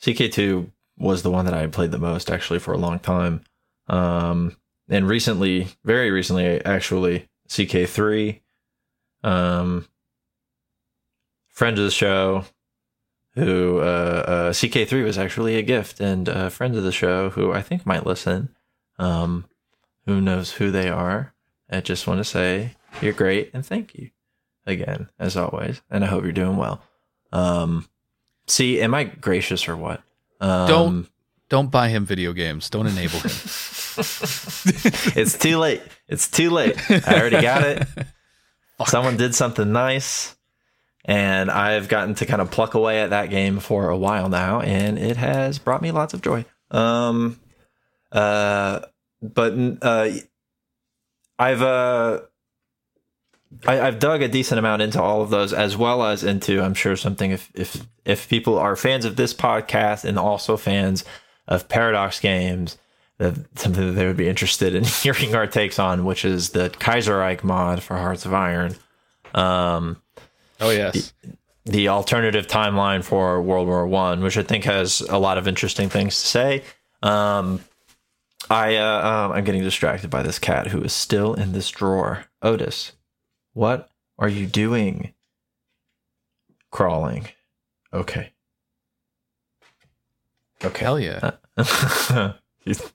[0.00, 2.98] CK two was the one that I had played the most actually for a long
[2.98, 3.42] time.
[3.88, 4.56] Um,
[4.88, 8.42] and recently, very recently, actually, CK three.
[9.22, 9.86] Um,
[11.48, 12.44] friend of the show,
[13.34, 17.52] who uh, uh, CK3 was actually a gift, and a friend of the show who
[17.52, 18.54] I think might listen.
[18.98, 19.44] Um,
[20.06, 21.34] who knows who they are?
[21.70, 24.10] I just want to say you're great and thank you
[24.66, 25.82] again, as always.
[25.90, 26.80] And I hope you're doing well.
[27.32, 27.88] Um,
[28.46, 30.02] see, am I gracious or what?
[30.40, 31.08] Um, Don't
[31.48, 32.70] don't buy him video games.
[32.70, 33.30] Don't enable him.
[35.16, 35.82] it's too late.
[36.08, 36.76] It's too late.
[36.90, 37.86] I already got it.
[38.86, 40.36] Someone did something nice,
[41.04, 44.60] and I've gotten to kind of pluck away at that game for a while now,
[44.60, 46.44] and it has brought me lots of joy.
[46.70, 47.40] Um,
[48.12, 48.80] uh,
[49.20, 50.10] but uh,
[51.38, 52.20] I've uh,
[53.66, 56.74] I, I've dug a decent amount into all of those, as well as into I'm
[56.74, 61.04] sure something if if if people are fans of this podcast and also fans
[61.48, 62.78] of Paradox games
[63.20, 67.42] something that they would be interested in hearing our takes on, which is the Kaiserreich
[67.42, 68.76] mod for Hearts of Iron,
[69.34, 70.00] um,
[70.60, 71.12] Oh yes.
[71.64, 75.88] the alternative timeline for World War One, which I think has a lot of interesting
[75.88, 76.62] things to say.
[77.02, 77.60] Um,
[78.50, 82.24] I uh, um, I'm getting distracted by this cat who is still in this drawer.
[82.42, 82.92] Otis,
[83.52, 85.12] what are you doing?
[86.70, 87.28] Crawling.
[87.92, 88.32] Okay.
[90.64, 90.84] Okay.
[90.84, 91.32] Hell yeah.
[92.64, 92.92] He's-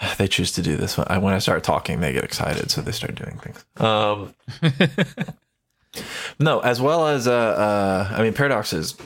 [0.18, 2.80] they choose to do this when I, when I start talking, they get excited, so
[2.80, 3.64] they start doing things.
[3.76, 4.34] Um,
[6.38, 8.96] no, as well as uh, uh, I mean, Paradox has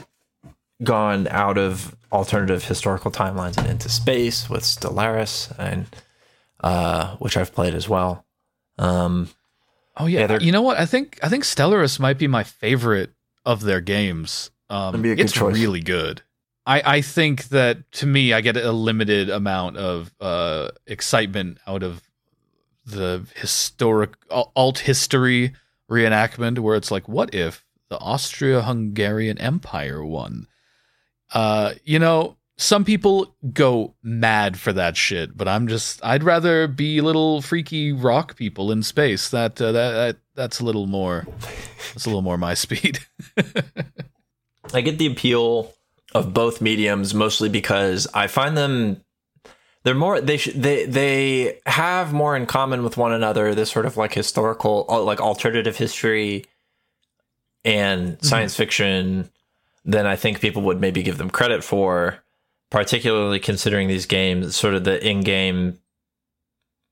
[0.83, 5.87] gone out of alternative historical timelines and into space with Stellaris, and
[6.61, 8.25] uh, which I've played as well.
[8.77, 9.29] Um,
[9.97, 10.31] Oh yeah.
[10.31, 10.77] Yeah, you know what?
[10.77, 13.11] I think I think Stellaris might be my favorite
[13.45, 14.49] of their games.
[14.69, 15.53] Um, be a good it's choice.
[15.53, 16.21] really good.
[16.65, 21.83] I, I think that to me, I get a limited amount of uh, excitement out
[21.83, 22.01] of
[22.85, 25.53] the historic alt history
[25.89, 30.47] reenactment, where it's like, what if the Austria-Hungarian Empire won?
[31.33, 36.67] Uh, you know, some people go mad for that shit, but I'm just I'd rather
[36.67, 39.29] be little freaky rock people in space.
[39.29, 41.25] That uh, that, that that's a little more
[41.93, 42.99] that's a little more my speed.
[44.73, 45.73] I get the appeal
[46.13, 49.03] of both mediums mostly because I find them
[49.83, 53.85] they're more they sh- they they have more in common with one another this sort
[53.85, 56.45] of like historical uh, like alternative history
[57.65, 59.29] and science fiction
[59.85, 62.23] than I think people would maybe give them credit for
[62.69, 65.79] particularly considering these games sort of the in-game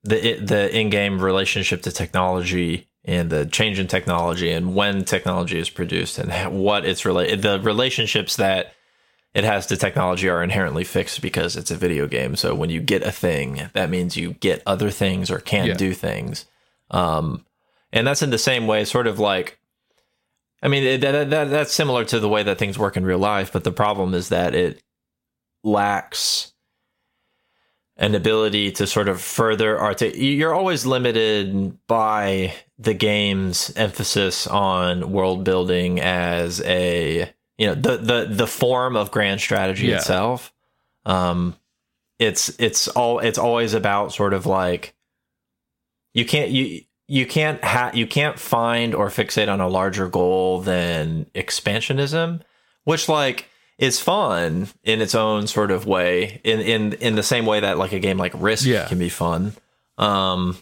[0.03, 5.69] the the in-game relationship to technology and the change in technology and when technology is
[5.69, 8.73] produced and what it's related the relationships that
[9.33, 12.81] it has to technology are inherently fixed because it's a video game so when you
[12.81, 15.73] get a thing that means you get other things or can Yeah.
[15.75, 16.45] do things
[16.89, 17.45] um
[17.93, 19.59] and that's in the same way sort of like
[20.61, 23.51] i mean that, that that's similar to the way that things work in real life
[23.53, 24.83] but the problem is that it
[25.63, 26.51] lacks
[27.97, 35.11] an ability to sort of further art you're always limited by the game's emphasis on
[35.11, 37.31] world building as a
[37.61, 39.97] you know the the the form of grand strategy Yeah.
[39.97, 40.51] itself
[41.05, 41.55] um
[42.17, 44.95] it's it's all it's always about sort of like
[46.13, 50.61] you can't you you can't ha- you can't find or fixate on a larger goal
[50.61, 52.41] than expansionism
[52.85, 53.45] which like
[53.77, 57.77] is fun in its own sort of way in in in the same way that
[57.77, 58.87] like a game like risk Yeah.
[58.87, 59.53] can be fun
[59.97, 60.57] um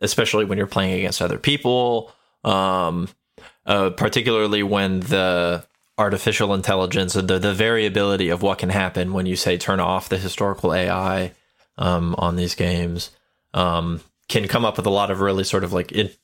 [0.00, 2.12] especially when you're playing against other people
[2.44, 3.08] um
[3.66, 5.64] uh, particularly when the
[5.96, 10.08] artificial intelligence and the, the variability of what can happen when you say turn off
[10.08, 11.32] the historical AI
[11.78, 13.10] um, on these games
[13.52, 16.16] um, can come up with a lot of really sort of like it,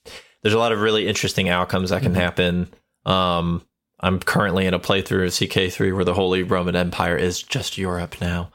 [0.43, 2.69] there's a lot of really interesting outcomes that can happen.
[3.07, 3.63] Um,
[4.01, 8.17] I'm currently in a playthrough of CK3 where the Holy Roman Empire is just Europe
[8.21, 8.51] now.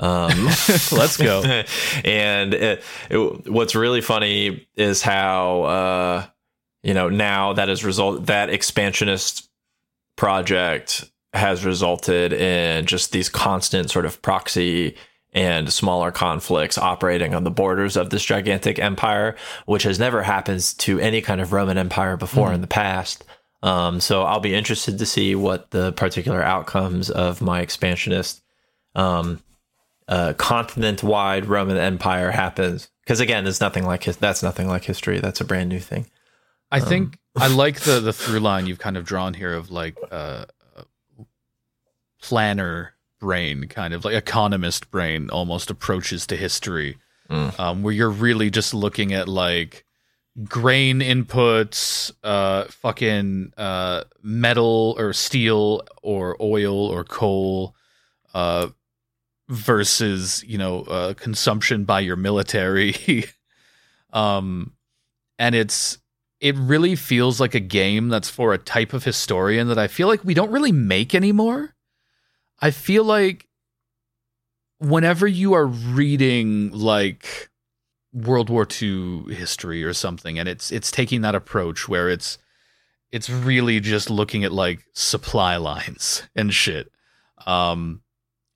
[0.00, 0.44] Um,
[0.92, 1.42] Let's go.
[2.04, 6.26] and it, it- what's really funny is how uh,
[6.82, 9.47] you know now that has result that expansionist
[10.18, 14.96] project has resulted in just these constant sort of proxy
[15.32, 20.74] and smaller conflicts operating on the borders of this gigantic empire, which has never happened
[20.78, 23.24] to any kind of Roman empire before in the past.
[23.62, 28.42] Um, so I'll be interested to see what the particular outcomes of my expansionist
[28.94, 29.40] um,
[30.08, 32.88] uh, continent-wide Roman Empire happens.
[33.04, 35.20] Because again, it's nothing like his, that's nothing like history.
[35.20, 36.06] That's a brand new thing.
[36.70, 39.96] I think I like the the through line you've kind of drawn here of like
[40.10, 40.44] uh,
[40.76, 40.84] a
[42.22, 46.98] planner brain, kind of like economist brain, almost approaches to history,
[47.30, 47.58] Mm.
[47.60, 49.84] um, where you're really just looking at like
[50.44, 57.74] grain inputs, uh, fucking uh, metal or steel or oil or coal,
[58.34, 58.68] uh,
[59.50, 62.94] versus you know uh, consumption by your military.
[64.12, 64.72] um,
[65.38, 65.98] and it's
[66.40, 70.06] it really feels like a game that's for a type of historian that I feel
[70.08, 71.74] like we don't really make anymore.
[72.60, 73.48] I feel like
[74.78, 77.50] whenever you are reading like
[78.12, 82.38] World War II history or something, and it's it's taking that approach where it's
[83.10, 86.90] it's really just looking at like supply lines and shit.
[87.46, 88.02] Um,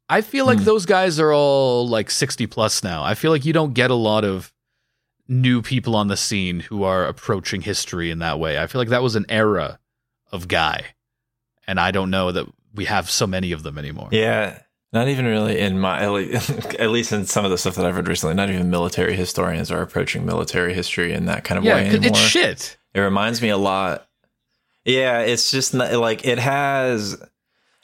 [0.09, 0.65] I feel like Hmm.
[0.65, 3.03] those guys are all like sixty plus now.
[3.03, 4.53] I feel like you don't get a lot of
[5.29, 8.59] new people on the scene who are approaching history in that way.
[8.59, 9.79] I feel like that was an era
[10.31, 10.95] of guy,
[11.67, 14.09] and I don't know that we have so many of them anymore.
[14.11, 14.61] Yeah,
[14.93, 16.11] not even really in my at
[16.91, 18.35] least, in some of the stuff that I've read recently.
[18.35, 22.09] Not even military historians are approaching military history in that kind of yeah, way anymore.
[22.09, 22.77] it's shit.
[22.95, 24.07] It reminds me a lot.
[24.85, 27.23] Yeah, it's just not, like it has.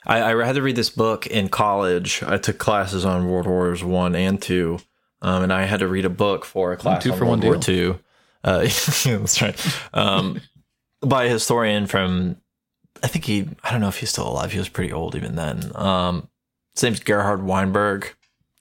[0.05, 2.23] I, I had to read this book in college.
[2.23, 4.79] I took classes on World Wars One and Two,
[5.21, 7.39] um, and I had to read a book for a class two on for World
[7.43, 7.99] one War Two.
[8.43, 8.59] Uh,
[9.05, 9.77] that's right.
[9.93, 10.41] Um,
[11.01, 12.37] by a historian from,
[13.03, 13.47] I think he.
[13.63, 14.51] I don't know if he's still alive.
[14.51, 15.71] He was pretty old even then.
[15.75, 16.29] Um,
[16.75, 18.13] his name's Gerhard Weinberg.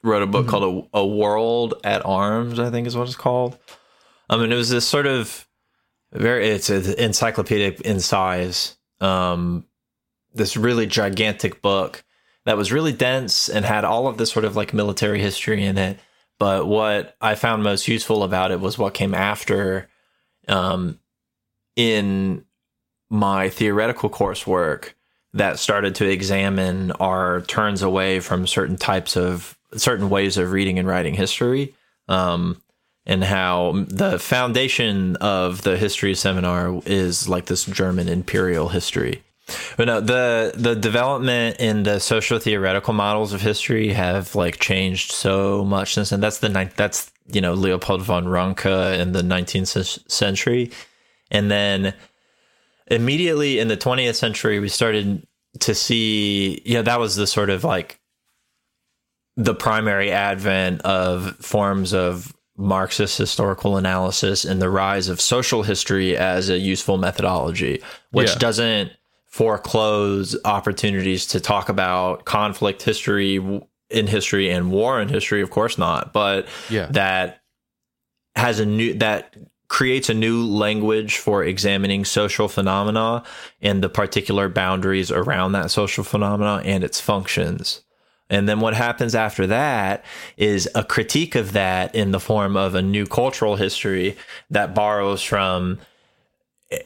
[0.05, 0.49] Wrote a book Mhm.
[0.49, 2.59] called a, a World at Arms.
[2.61, 3.59] I think is what it's called.
[4.31, 5.47] Um, and it was this sort of
[6.13, 9.67] very it's an encyclopedic in size um
[10.35, 12.03] this really gigantic book
[12.47, 15.77] that was really dense and had all of this sort of like military history in
[15.77, 15.99] it
[16.39, 19.89] but what i found most useful about it was what came after
[20.49, 20.99] um
[21.77, 22.45] in
[23.11, 24.91] my theoretical coursework
[25.35, 30.79] that started to examine our turns away from certain types of certain ways of reading
[30.79, 31.75] and writing history
[32.09, 32.61] um
[33.09, 39.23] and how the foundation of the history seminar is like this German imperial history.
[39.77, 45.13] But no, the the development in the social theoretical models of history have like changed
[45.13, 46.21] so much since then.
[46.21, 46.77] That's the ninth.
[46.77, 48.67] That's you know Leopold von Ranke
[48.99, 50.71] in the 19th century,
[51.31, 51.95] and then
[52.91, 55.27] immediately in the 20th century we started
[55.61, 56.61] to see.
[56.65, 58.01] You know that was the sort of like
[59.37, 66.17] the primary advent of forms of Marxist historical analysis and the rise of social history
[66.17, 67.81] as a useful methodology,
[68.11, 68.39] which Yeah.
[68.39, 68.93] doesn't
[69.29, 73.37] foreclose opportunities to talk about conflict history
[73.91, 76.87] in history and war in history, of course not, but Yeah.
[76.91, 77.41] that
[78.35, 79.35] has a new that
[79.69, 83.23] creates a new language for examining social phenomena
[83.61, 87.83] and the particular boundaries around that social phenomena and its functions.
[88.31, 90.05] And then what happens after that
[90.39, 94.17] is a critique of that in the form of a new cultural history
[94.51, 95.79] that borrows from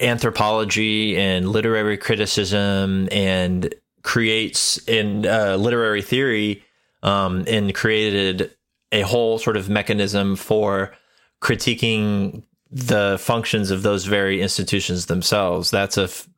[0.00, 6.64] anthropology and literary criticism and creates in uh, literary theory
[7.02, 8.50] um, and created
[8.92, 10.92] a whole sort of mechanism for
[11.40, 15.70] critiquing the functions of those very institutions themselves.
[15.70, 16.28] That's a f-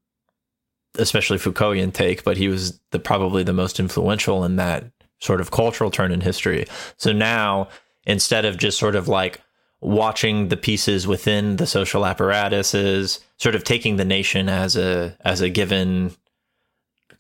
[0.97, 4.85] especially Foucaultian take, but he was the probably the most influential in that
[5.21, 6.67] sort of cultural turn in history.
[6.97, 7.69] So now
[8.07, 9.41] instead of just sort of like
[9.85, 15.41] watching the pieces within the social apparatuses, sort of taking the nation as a as
[15.41, 16.11] a given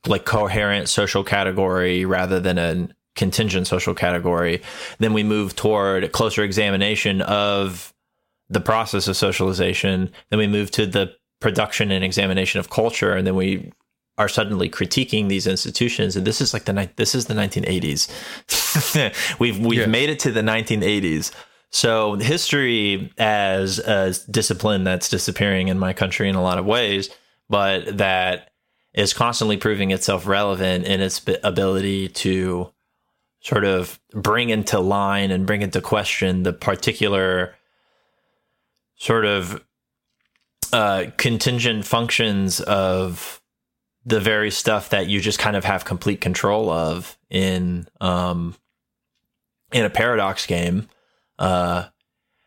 [0.06, 4.60] like coherent social category rather than a contingent social category,
[4.98, 7.92] then we move toward closer examination of
[8.50, 10.10] the process of socialization.
[10.30, 13.72] Then we move to the production and examination of culture, and then we
[14.16, 16.16] are suddenly critiquing these institutions.
[16.16, 18.08] And this is like the this is the 1980s.
[19.38, 19.86] we've we've Yeah.
[19.86, 21.30] made it to the 1980s.
[21.74, 27.10] So history as a discipline that's disappearing in my country in a lot of ways,
[27.50, 28.52] but that
[28.94, 32.70] is constantly proving itself relevant in its ability to
[33.40, 37.56] sort of bring into line and bring into question the particular
[38.94, 39.60] sort of
[40.72, 43.42] uh, contingent functions of
[44.06, 48.54] the very stuff that you just kind of have complete control of in um,
[49.72, 50.88] in a paradox game.
[51.38, 51.84] Uh,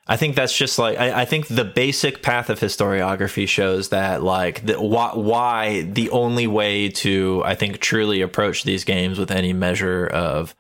[0.08, 4.24] I think that's just like I, I think the basic path of historiography shows that
[4.24, 9.32] like the, why, why the only way to I think truly approach these games with
[9.32, 10.56] any measure of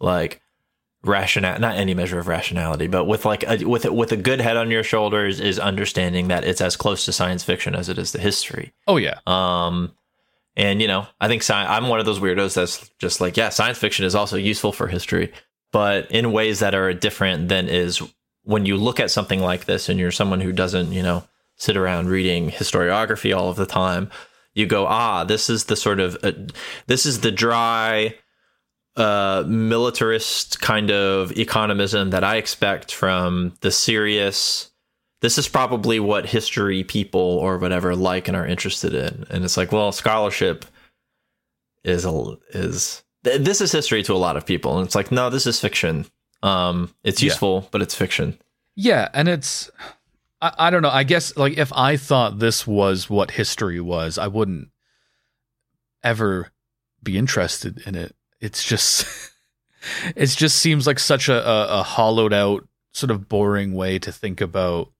[0.00, 0.40] like
[1.02, 4.40] rational not any measure of rationality but with like a, with a, with a good
[4.40, 7.98] head on your shoulders is understanding that it's as close to science fiction as it
[7.98, 9.18] is to history Oh yeah.
[9.26, 9.92] um,
[10.56, 13.48] and you know, I think sci- I'm one of those weirdos that's just like, yeah,
[13.48, 15.32] science fiction is also useful for history,
[15.74, 18.00] but in ways that are different than is
[18.44, 21.24] when you look at something like this and you're someone who doesn't, you know,
[21.56, 24.08] sit around reading historiography all of the time.
[24.54, 26.30] You go, ah, this is the sort of, uh,
[26.86, 28.14] this is the dry,
[28.94, 34.70] uh, militarist kind of economism that I expect from the serious,
[35.22, 39.56] this is probably what history people or whatever like and are interested in and it's
[39.56, 40.66] like well scholarship
[41.82, 45.10] is a is th- this is history to a lot of people and it's like
[45.10, 46.06] no this is fiction
[46.42, 47.26] um it's Yeah.
[47.30, 48.38] useful but it's fiction
[48.76, 49.70] Yeah, and it's
[50.42, 50.90] I, I don't know.
[50.90, 54.68] I guess like if I thought this was what history was, I wouldn't
[56.02, 56.50] ever
[57.02, 58.14] be interested in it.
[58.40, 59.06] It's just
[60.16, 64.12] it just seems like such a, a, a hollowed out sort of boring way to
[64.12, 64.92] think about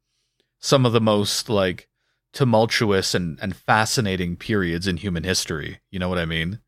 [0.61, 1.89] some of the most like
[2.33, 5.81] tumultuous and, and fascinating periods in human history.
[5.91, 6.61] You know what I mean?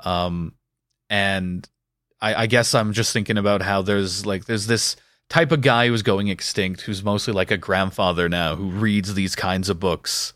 [0.00, 0.54] Um
[1.10, 1.68] and
[2.20, 4.96] I, I guess I'm just thinking about how there's like there's this
[5.28, 9.34] type of guy who's going extinct who's mostly like a grandfather now who reads these
[9.34, 10.32] kinds of books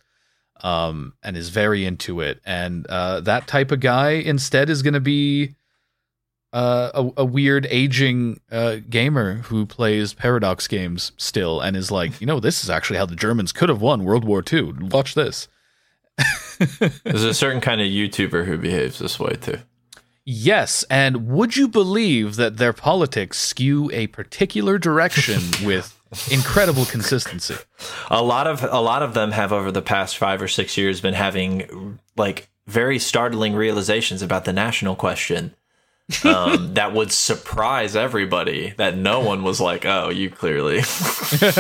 [0.63, 2.41] um and is very into it.
[2.45, 5.55] And uh that type of guy instead is going to be
[6.53, 12.19] uh, a, a weird aging uh, gamer who plays paradox games still and is like
[12.23, 15.15] you know this is actually how the germans could have won world war ii watch
[15.15, 15.49] this.
[17.05, 19.59] There's a certain kind of youtuber who behaves this way too
[20.31, 25.99] Yes, and would you believe that their politics skew a particular direction with
[26.31, 27.55] incredible consistency?
[28.11, 31.01] a lot of a lot of them have over the past five or six years
[31.01, 35.55] been having like very startling realizations about the national question
[36.25, 40.81] um, that would surprise everybody that no one was like oh you clearly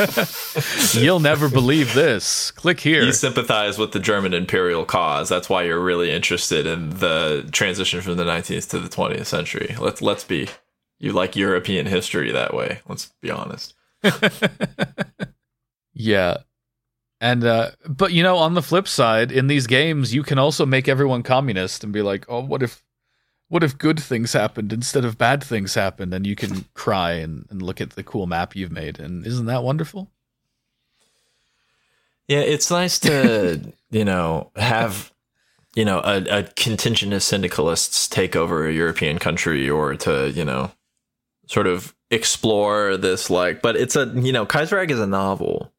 [0.92, 2.51] You'll never believe this.
[2.53, 3.03] Click here.
[3.03, 5.28] you sympathize with the German imperial cause.
[5.28, 9.76] That's why you're really interested in the transition from the 19th to the 20th century.
[9.78, 10.49] Let's let's be
[10.99, 12.80] you like European history that way.
[12.88, 13.74] Let's be honest.
[15.99, 16.38] Yeah.
[17.20, 20.64] And uh, but you know, on the flip side, in these games, you can also
[20.64, 22.80] make everyone communist and be like, "Oh, what if,
[23.49, 27.46] what if good things happened instead of bad things happened?" And you can cry and,
[27.51, 30.11] and look at the cool map you've made, and isn't that wonderful?
[32.26, 35.12] Yeah, it's nice to you know have
[35.74, 40.44] you know a, a contingent of syndicalists take over a European country, or to you
[40.44, 40.70] know
[41.46, 43.62] sort of explore this like.
[43.62, 45.72] But it's a you know Kaiserreich is a novel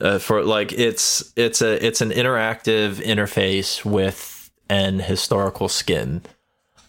[0.00, 6.22] uh, for like it's it's a it's an interactive interface with an historical skin,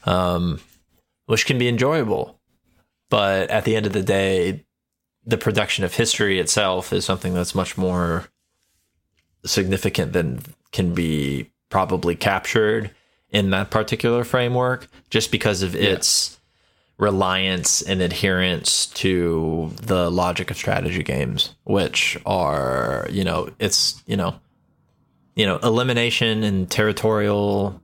[0.05, 0.59] um,
[1.25, 2.39] which can be enjoyable.
[3.09, 4.65] But at the end of the day,
[5.25, 8.27] the production of history itself is something that's much more
[9.45, 10.41] significant than
[10.71, 12.91] can be probably captured
[13.29, 16.39] in that particular framework, just because of its
[16.97, 24.15] reliance and adherence to the logic of strategy games, which are, you know, it's, you
[24.15, 24.35] know,
[25.35, 27.80] you know, elimination and territorial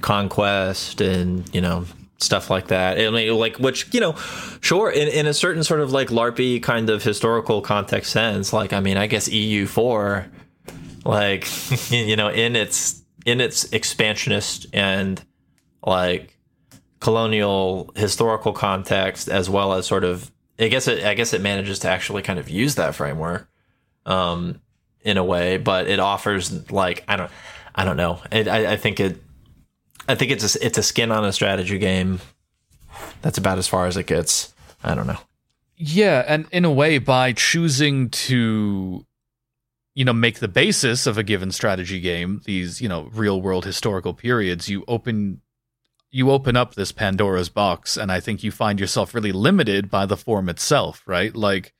[0.00, 1.84] conquest and, you know,
[2.18, 2.98] stuff like that.
[2.98, 4.14] I mean, like, which, you know,
[4.60, 8.72] sure, in, in a certain sort of like LARPy kind of historical context sense, like,
[8.72, 10.28] I mean, I guess EU4,
[11.04, 11.46] like,
[11.90, 15.22] you know, in its, in its expansionist and
[15.84, 16.36] like
[17.00, 21.80] colonial historical context as well as sort of I guess it I guess it manages
[21.80, 23.48] to actually kind of use that framework
[24.06, 24.60] um
[25.02, 27.30] in a way but it offers like I don't
[27.74, 29.22] I don't know it, I I think it
[30.10, 32.20] I think it's a, it's a skin on a strategy game
[33.22, 34.52] that's about as far as it gets
[34.82, 35.18] I don't know
[35.76, 39.06] Yeah, and in a way, by choosing to,
[39.94, 43.64] you know, make the basis of a given strategy game these, you know, real world
[43.64, 45.40] historical periods, you open
[46.10, 50.06] you open up this Pandora's box, and I think you find yourself really limited by
[50.06, 51.34] the form itself, right?
[51.34, 51.72] Like,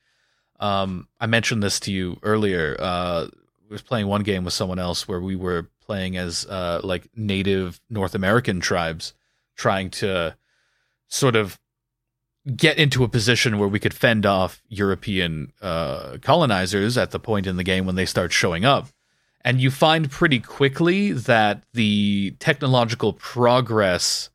[0.59, 2.77] um, I mentioned this to you earlier.
[2.79, 6.81] Uh, I was playing one game with someone else where we were playing as uh,
[6.83, 9.13] like native North American tribes,
[9.55, 10.35] trying to
[11.07, 11.59] sort of
[12.55, 17.45] get into a position where we could fend off European uh, colonizers at the point
[17.45, 18.87] in the game when they start showing up.
[19.43, 24.29] And you find pretty quickly that the technological progress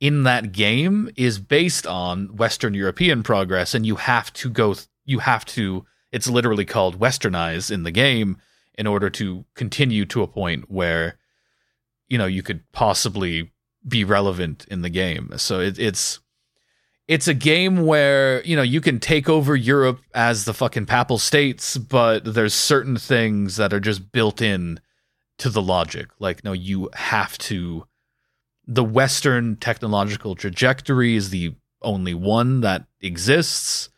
[0.00, 4.86] in that game is based on Western European progress, and you have to go, th-
[5.04, 8.36] you have to, it's literally called westernize in the game
[8.76, 11.18] in order to continue to a point where,
[12.08, 13.52] you know, you could possibly
[13.86, 15.32] be relevant in the game.
[15.36, 16.20] So it, it's,
[17.08, 21.18] it's a game where you know you can take over Europe as the fucking papal
[21.18, 24.80] states, but there's certain things that are just built in
[25.38, 26.08] to the logic.
[26.18, 27.86] Like, no, you have to.
[28.66, 33.90] The Western technological trajectory is the only one that exists,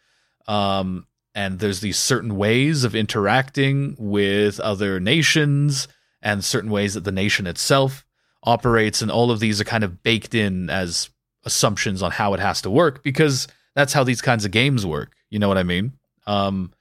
[0.49, 5.89] um, and there's these certain ways of interacting with other nations,
[6.23, 8.05] and certain ways that the nation itself
[8.43, 11.11] operates, and all of these are kind of baked in as
[11.45, 15.13] assumptions on how it has to work because that's how these kinds of games work.
[15.31, 15.93] You know what I mean?
[16.27, 16.73] Um,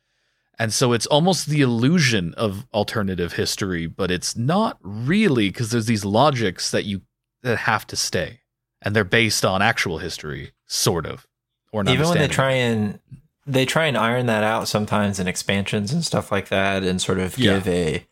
[0.59, 5.87] and so it's almost the illusion of alternative history, but it's not really because there's
[5.87, 7.01] these logics that you
[7.41, 8.41] that have to stay,
[8.81, 11.27] and they're based on actual history, sort of.
[11.71, 12.99] Or an even when they try and
[13.45, 17.19] they try and iron that out sometimes in expansions and stuff like that and sort
[17.19, 17.55] of Yeah.
[17.55, 18.05] give a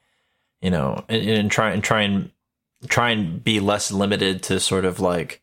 [0.61, 2.32] you know and, and try and try and
[2.88, 5.41] try and be less limited to sort of like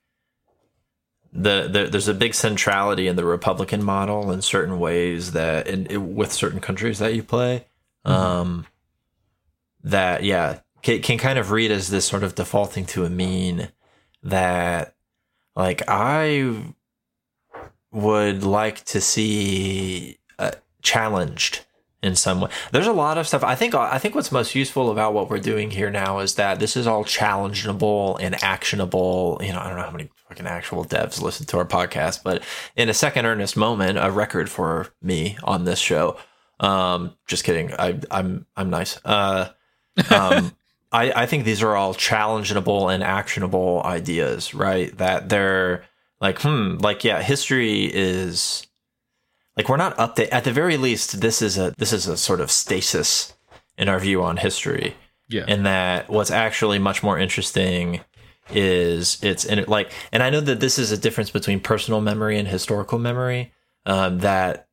[1.33, 6.15] the, the there's a big centrality in the republican model in certain ways that in,
[6.17, 7.67] with certain countries that you play
[8.05, 8.67] um
[9.85, 13.69] that yeah can, can kind of read as this sort of defaulting to a mean
[14.23, 14.95] that
[15.55, 16.57] like i
[17.93, 21.65] would like to see uh, challenged
[22.03, 22.51] in some way.
[22.71, 23.43] There's a lot of stuff.
[23.43, 26.61] I think I think what's most useful about what we're doing here now is that
[26.61, 29.41] this is all challengeable and actionable.
[29.43, 32.43] You know, I don't know how many fucking actual devs listen to our podcast, but
[32.77, 36.17] in a second earnest moment, a record for me on this show.
[36.61, 37.73] Um, just kidding.
[37.75, 39.01] I, I'm I'm nice.
[39.05, 39.51] Uh,
[40.11, 40.53] um,
[40.93, 44.97] I, I think these are all challengeable and actionable ideas, right?
[44.97, 45.85] That they're
[46.21, 48.67] like, hmm, like yeah, history is
[49.57, 51.21] like we're not update at the very least.
[51.21, 53.35] This is a this is a sort of stasis
[53.77, 54.97] in our view on history,
[55.29, 58.01] yeah, in that what's actually much more interesting
[58.51, 62.01] is it's in it like, and I know that this is a difference between personal
[62.01, 63.53] memory and historical memory.
[63.87, 64.69] Um, that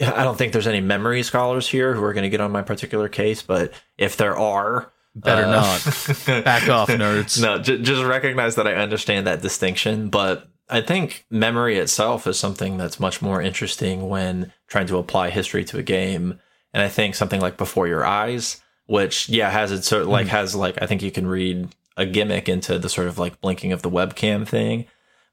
[0.00, 2.62] I don't think there's any memory scholars here who are going to get on my
[2.62, 5.84] particular case, but if there are, better uh, not.
[6.44, 7.40] Back off, nerds.
[7.40, 12.38] no, j- just recognize that I understand that distinction, but I think memory itself is
[12.38, 16.40] something that's much more interesting when trying to apply history to a game.
[16.72, 20.26] And I think something like Before Your Eyes, which yeah has its sort of like
[20.26, 20.30] hmm.
[20.30, 23.72] has like I think you can read a gimmick into the sort of like blinking
[23.72, 24.86] of the webcam thing,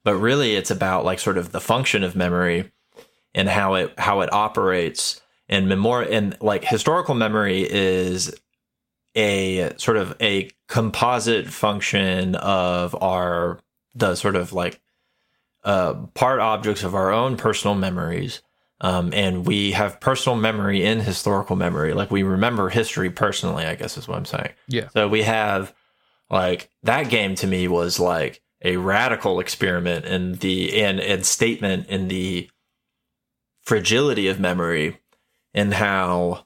[0.03, 2.71] but really it's about like sort of the function of memory
[3.33, 5.21] and how it how it operates.
[5.49, 8.33] And memor and like historical memory is
[9.15, 13.59] a sort of a composite function of our
[13.93, 14.79] the sort of like
[15.63, 18.41] uh, part objects of our own personal memories.
[18.81, 21.93] Um, and we have personal memory in historical memory.
[21.93, 24.51] Like we remember history personally, I guess is what I'm saying.
[24.67, 24.89] Yeah.
[24.89, 25.73] So we have
[26.29, 31.87] like that game to me was like a radical experiment in the and and statement
[31.87, 32.49] in the
[33.61, 34.97] fragility of memory
[35.53, 36.45] and how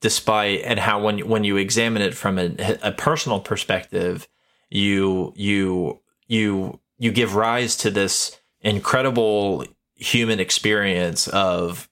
[0.00, 4.28] despite and how when when you examine it from a, a personal perspective
[4.70, 11.88] you you you you give rise to this incredible human experience of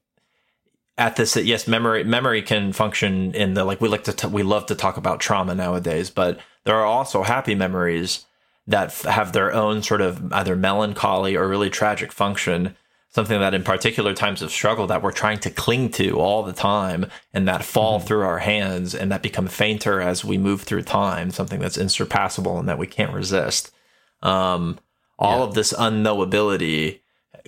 [0.98, 4.42] at this yes memory memory can function in the like we like to t- we
[4.42, 8.26] love to talk about trauma nowadays but there are also happy memories
[8.66, 12.76] that f- have their own sort of either melancholy or really tragic function
[13.08, 16.52] something that in particular times of struggle that we're trying to cling to all the
[16.52, 18.06] time and that fall mm-hmm.
[18.06, 22.58] through our hands and that become fainter as we move through time something that's insurpassable
[22.58, 23.72] and that we can't resist
[24.22, 24.78] um,
[25.20, 25.44] all yeah.
[25.44, 27.00] of this unknowability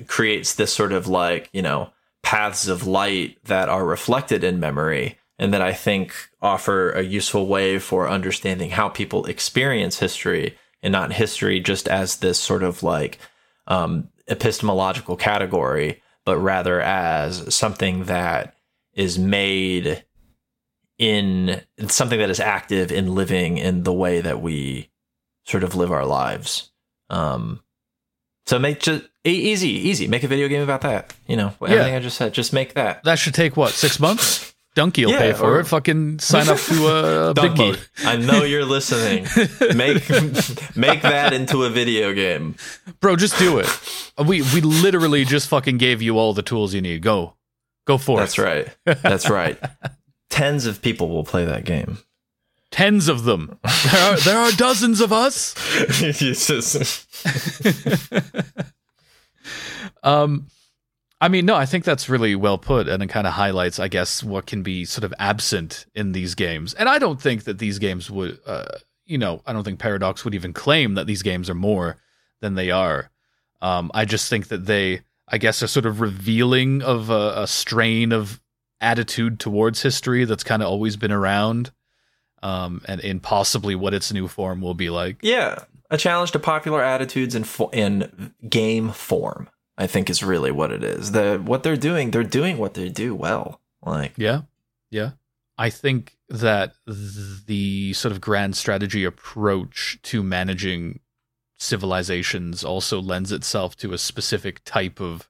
[0.07, 1.91] creates this sort of like you know
[2.23, 7.47] paths of light that are reflected in memory and that i think offer a useful
[7.47, 12.83] way for understanding how people experience history and not history just as this sort of
[12.83, 13.19] like
[13.67, 18.55] um, epistemological category, but rather as something that
[18.95, 20.05] is made
[20.99, 24.91] in something that is active in living in the way that we
[25.45, 26.71] sort of live our lives.
[27.13, 27.61] Um,
[28.47, 30.09] so make just easy, easy.
[30.09, 31.15] Make a video game about that.
[31.29, 31.99] You know, everything yeah.
[31.99, 32.35] I just said.
[32.35, 33.05] Just make that.
[33.05, 34.53] That should take what six months.
[34.75, 35.67] Dunkey will yeah, pay for or, it.
[35.67, 37.79] Fucking sign up to a Bigmode.
[38.07, 39.27] I know you're listening.
[39.77, 40.09] Make
[40.75, 42.57] make that into a video game,
[43.01, 43.17] bro.
[43.17, 43.69] Just do it.
[44.19, 47.03] We we literally just fucking gave you all the tools you need.
[47.03, 47.35] Go,
[47.87, 48.77] go for That's it.
[48.87, 49.03] That's right.
[49.03, 49.59] That's right.
[50.31, 51.99] Tens of people will play that game.
[52.73, 53.59] Tens of them.
[53.85, 55.55] There are there are dozens of us.
[60.03, 60.49] um
[61.23, 63.87] I mean, no, I think that's really well put, and it kind of highlights, I
[63.87, 66.75] guess, what can be sort of absent in these games.
[66.75, 70.25] And I don't think that these games would, uh, you know, I don't think Paradox
[70.25, 71.99] would even claim that these games are more
[72.41, 73.09] than they are.
[73.61, 77.47] Um, I just think that they, I guess, are sort of revealing of a, a
[77.47, 78.43] strain of
[78.81, 81.71] attitude towards history that's kind of always been around,
[82.43, 85.17] um, and in possibly what its new form will be like.
[85.23, 89.49] Yeah, a challenge to popular attitudes in fo- in game form.
[89.79, 91.13] I think is really what it is.
[91.13, 93.61] The what they're doing, they're doing what they do well.
[93.85, 94.43] Like yeah,
[94.91, 95.13] yeah.
[95.59, 101.01] I think that the sort of grand strategy approach to managing
[101.59, 105.29] civilizations also lends itself to a specific type of,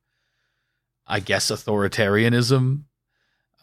[1.07, 2.85] I guess, authoritarianism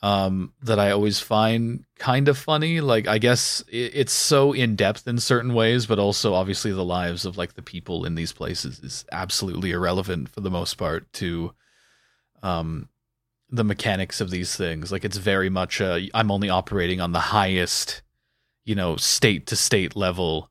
[0.02, 2.80] um, that I always find kind of funny.
[2.80, 7.26] Like, I guess it's so in depth in certain ways, but also obviously the lives
[7.26, 11.54] of like the people in these places is absolutely irrelevant for the most part to
[12.42, 12.88] um,
[13.50, 14.92] the mechanics of these things.
[14.92, 18.02] Like, it's very much I'm only operating on the highest,
[18.64, 20.50] you know, state to state level,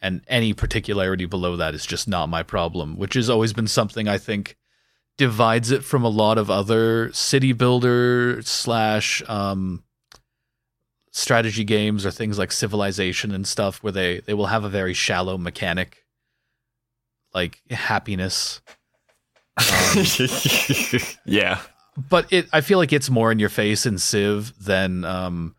[0.00, 4.08] and any particularity below that is just not my problem, which has always been something
[4.08, 4.56] I think
[5.18, 9.82] divides it from a lot of other city builder slash um,
[11.10, 14.94] strategy games or things like Civilization and stuff, where they they will have a very
[14.94, 16.04] shallow mechanic,
[17.32, 18.60] like happiness.
[19.58, 20.04] Um,
[21.24, 21.60] yeah,
[21.96, 25.56] but it I feel like it's more in your face in Civ than um,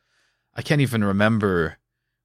[0.55, 1.77] I can't even remember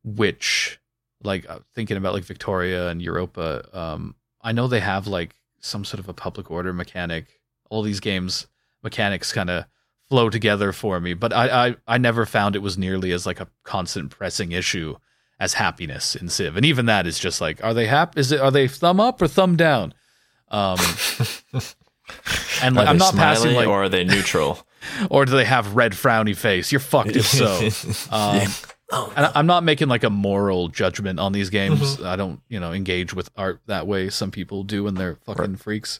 [0.04, 0.78] which.
[1.24, 5.84] Like uh, thinking about like Victoria and Europa, um, I know they have like some
[5.84, 7.40] sort of a public order mechanic.
[7.70, 8.46] All these games
[8.82, 9.64] mechanics kind of
[10.10, 13.40] flow together for me, but I, I I never found it was nearly as like
[13.40, 14.96] a constant pressing issue
[15.40, 18.20] as happiness in Civ, and even that is just like, are they happy?
[18.20, 19.94] Is it are they thumb up or thumb down?
[20.48, 20.78] Um,
[22.62, 24.66] and like, I'm not passing like, or are they neutral?
[25.10, 26.72] or do they have red frowny face?
[26.72, 27.68] You're fucked if so.
[28.14, 28.48] Um.
[28.93, 29.32] Oh, no.
[29.34, 31.97] I'm not making like a moral judgment on these games.
[31.97, 32.07] Mm-hmm.
[32.07, 34.11] I don't, you know, engage with art that way.
[34.11, 35.61] Some people do, and they're fucking right.
[35.61, 35.99] freaks.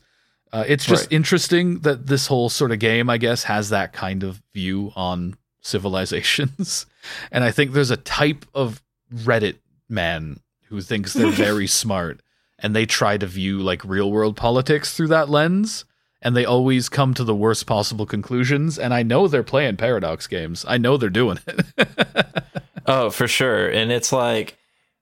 [0.53, 1.13] Uh, it's just right.
[1.13, 5.37] interesting that this whole sort of game, I guess, has that kind of view on
[5.63, 6.85] civilizations.
[7.33, 8.83] and I think there's a type of
[9.13, 9.57] Reddit
[9.89, 12.21] man who thinks they're very smart,
[12.59, 15.87] and they try to view like real world politics through that lens.
[16.21, 18.79] and they always come to the worst possible conclusions.
[18.79, 20.65] And I know they're playing Paradox games.
[20.69, 22.62] I know they're doing it.
[22.87, 23.69] oh, for sure.
[23.69, 24.57] And it's like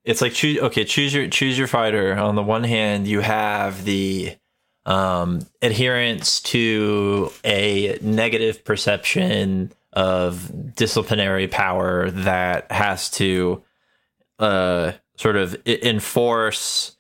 [0.05, 2.17] it's like choose okay, choose your choose your fighter.
[2.17, 4.37] On the one hand, you have the
[4.87, 13.63] um, adherence to a negative perception of disciplinary power that has to
[14.39, 16.97] uh, sort of enforce,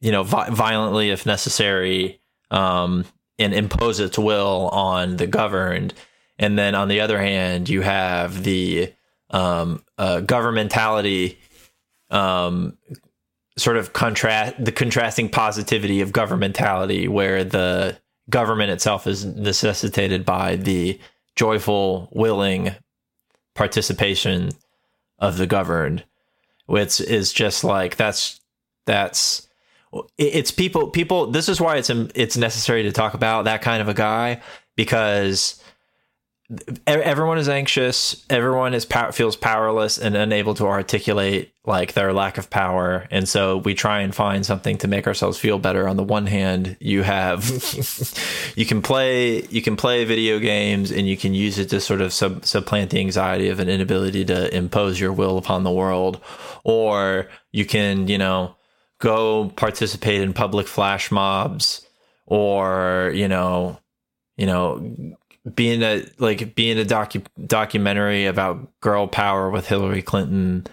[0.00, 3.04] you know, vi- violently if necessary, um,
[3.38, 5.92] and impose its will on the governed.
[6.38, 8.92] And then on the other hand, you have the
[9.30, 11.36] um, uh, governmentality
[12.10, 12.76] um,
[13.56, 17.96] sort of contrast the contrasting positivity of governmentality where the
[18.28, 20.98] government itself is necessitated by the
[21.36, 22.74] joyful willing
[23.54, 24.50] participation
[25.18, 26.04] of the governed
[26.66, 28.40] which is just like that's
[28.84, 29.48] that's
[30.18, 33.88] it's people people this is why it's it's necessary to talk about that kind of
[33.88, 34.40] a guy
[34.76, 35.62] because
[36.86, 38.24] everyone is anxious.
[38.30, 43.08] Everyone is feels powerless and unable to articulate like their lack of power.
[43.10, 45.88] And so we try and find something to make ourselves feel better.
[45.88, 47.44] On the one hand you have
[48.56, 52.00] you can play you can play video games and you can use it to sort
[52.00, 56.20] of sub, supplant the anxiety of an inability to impose your will upon the world.
[56.62, 58.54] Or you can you know
[59.00, 61.84] go participate in public flash mobs
[62.26, 63.80] or you know
[64.36, 65.16] you know
[65.54, 70.66] being a like being a docu- documentary about girl power with Hillary Clinton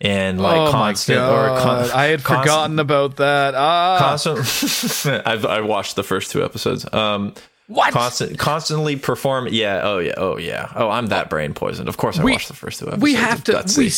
[0.00, 3.54] and like oh constant or con- I had constant, forgotten about that.
[3.54, 5.22] Ah, constant.
[5.26, 6.92] I've I watched the first two episodes.
[6.92, 7.34] Um,
[7.68, 7.92] what?
[7.92, 9.48] Constant, constantly perform.
[9.50, 9.80] Yeah.
[9.82, 10.14] Oh yeah.
[10.16, 10.72] Oh yeah.
[10.74, 11.88] Oh, I'm that brain poisoned.
[11.88, 13.02] Of course, I we, watched the first two episodes.
[13.02, 13.64] We have to.
[13.76, 13.90] We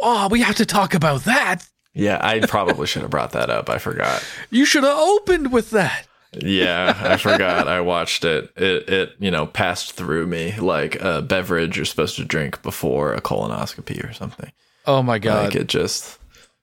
[0.00, 1.68] oh, we have to talk about that.
[1.92, 3.70] Yeah, I probably should have brought that up.
[3.70, 4.22] I forgot.
[4.50, 6.05] You should have opened with that
[6.42, 7.68] yeah, I forgot.
[7.68, 8.50] I watched it.
[8.56, 13.14] It it you know passed through me like a beverage you're supposed to drink before
[13.14, 14.52] a colonoscopy or something.
[14.86, 15.46] Oh my god!
[15.46, 16.18] Like it just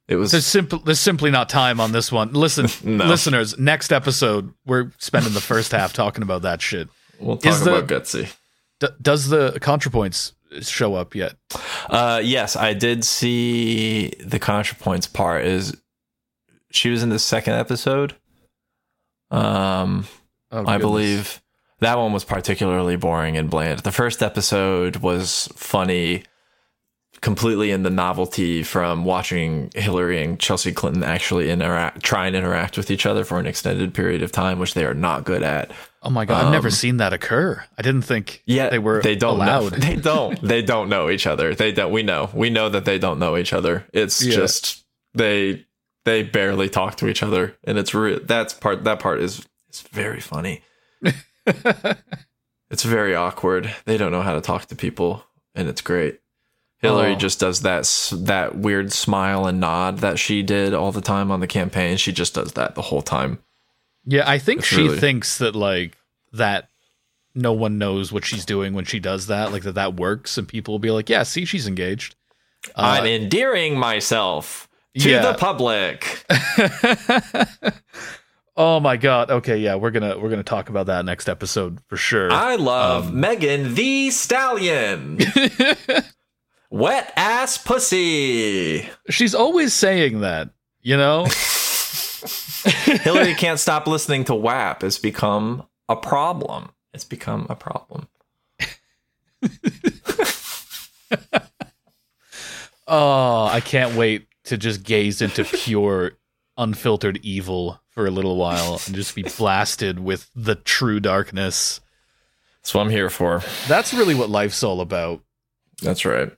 [0.08, 0.32] it was.
[0.32, 2.34] There's simply there's simply not time on this one.
[2.34, 2.68] Listen,
[2.98, 3.06] no.
[3.06, 6.90] listeners, next episode we're spending the first half talking about that shit.
[7.20, 8.36] We'll talk Is about the, Gutsy.
[8.80, 11.36] D- does the ContraPoints show up yet?
[11.90, 15.46] Uh, yes, I did see the ContraPoints part.
[15.46, 15.76] Is
[16.72, 18.16] she was in the second episode?
[19.34, 20.06] Um,
[20.52, 21.42] oh, I believe
[21.80, 23.80] that one was particularly boring and bland.
[23.80, 26.24] The first episode was funny,
[27.22, 32.78] completely in the novelty from watching Hillary and Chelsea Clinton actually interact, try and interact
[32.78, 35.72] with each other for an extended period of time, which they are not good at.
[36.04, 37.64] Oh my god, um, I've never um, seen that occur.
[37.78, 39.72] I didn't think yeah, they were they don't allowed.
[39.72, 40.42] Know, they don't.
[40.42, 41.56] They don't know each other.
[41.56, 41.92] They don't.
[41.92, 42.30] We know.
[42.34, 43.86] We know that they don't know each other.
[43.94, 44.36] It's yeah.
[44.36, 45.66] just they
[46.06, 49.82] they barely talk to each other, and it's re- that's part that part is is
[49.82, 50.62] very funny.
[51.46, 53.74] it's very awkward.
[53.86, 55.24] They don't know how to talk to people,
[55.56, 56.20] and it's great.
[56.80, 57.16] Hillary oh.
[57.16, 57.90] just does that
[58.26, 61.96] that weird smile and nod that she did all the time on the campaign.
[61.96, 63.40] She just does that the whole time.
[64.06, 65.00] Yeah, I think it's she really...
[65.00, 65.98] thinks that like
[66.34, 66.68] that
[67.34, 70.46] no one knows what she's doing when she does that, like that that works, and
[70.46, 72.16] people will be like, "Yeah, see, she's engaged."
[72.76, 74.68] Uh, I'm endearing myself
[75.00, 75.32] to yeah.
[75.32, 76.26] the public.
[78.56, 79.32] oh my god.
[79.32, 82.32] Okay, yeah, we're gonna we're gonna talk about that next episode for sure.
[82.32, 85.20] I love um, Megan Thee Stallion.
[86.70, 88.90] Wet ass pussy.
[89.10, 90.50] She's always saying that,
[90.82, 91.26] you know?
[93.04, 94.84] Hillary can't stop listening to WAP.
[94.84, 96.72] It's become a problem.
[96.94, 98.08] It's become a problem.
[102.88, 106.14] oh, I can't wait to just gaze into pure,
[106.58, 111.80] unfiltered evil for a little while and just be blasted with the true darkness.
[112.62, 113.42] That's what I'm here for.
[113.68, 115.22] That's really what life's all about.
[115.82, 116.32] That's right.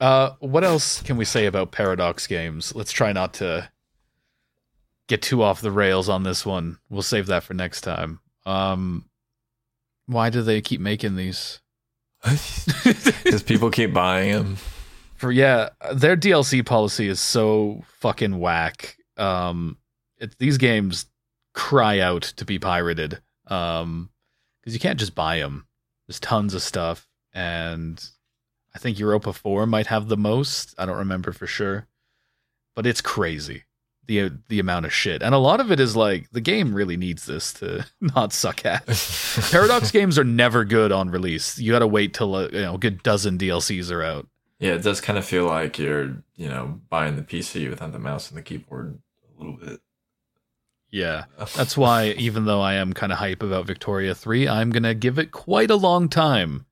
[0.00, 2.74] Uh, what else can we say about Paradox games?
[2.74, 3.70] Let's try not to
[5.06, 6.78] get too off the rails on this one.
[6.90, 8.20] We'll save that for next time.
[8.44, 9.06] Um,
[10.06, 11.60] why do they keep making these?
[13.24, 14.56] Because people keep buying them
[15.24, 18.98] for yeah, their DLC policy is so fucking whack.
[19.16, 19.78] Um,
[20.18, 21.06] it, these games
[21.54, 23.22] cry out to be pirated.
[23.46, 24.10] Um,
[24.60, 25.66] because you can't just buy them.
[26.06, 28.02] There's tons of stuff, and
[28.74, 30.74] I think Europa Four might have the most.
[30.76, 31.86] I don't remember for sure,
[32.76, 33.64] but it's crazy
[34.06, 36.98] the the amount of shit, and a lot of it is like the game really
[36.98, 38.84] needs this to not suck at.
[39.50, 41.58] Paradox games are never good on release.
[41.58, 44.26] You got to wait till a you know a good dozen DLCs are out.
[44.58, 47.98] Yeah, it does kind of feel like you're, you know, buying the PC without the
[47.98, 48.98] mouse and the keyboard
[49.34, 49.80] a little bit.
[50.90, 51.24] Yeah.
[51.56, 54.94] That's why, even though I am kind of hype about Victoria 3, I'm going to
[54.94, 56.66] give it quite a long time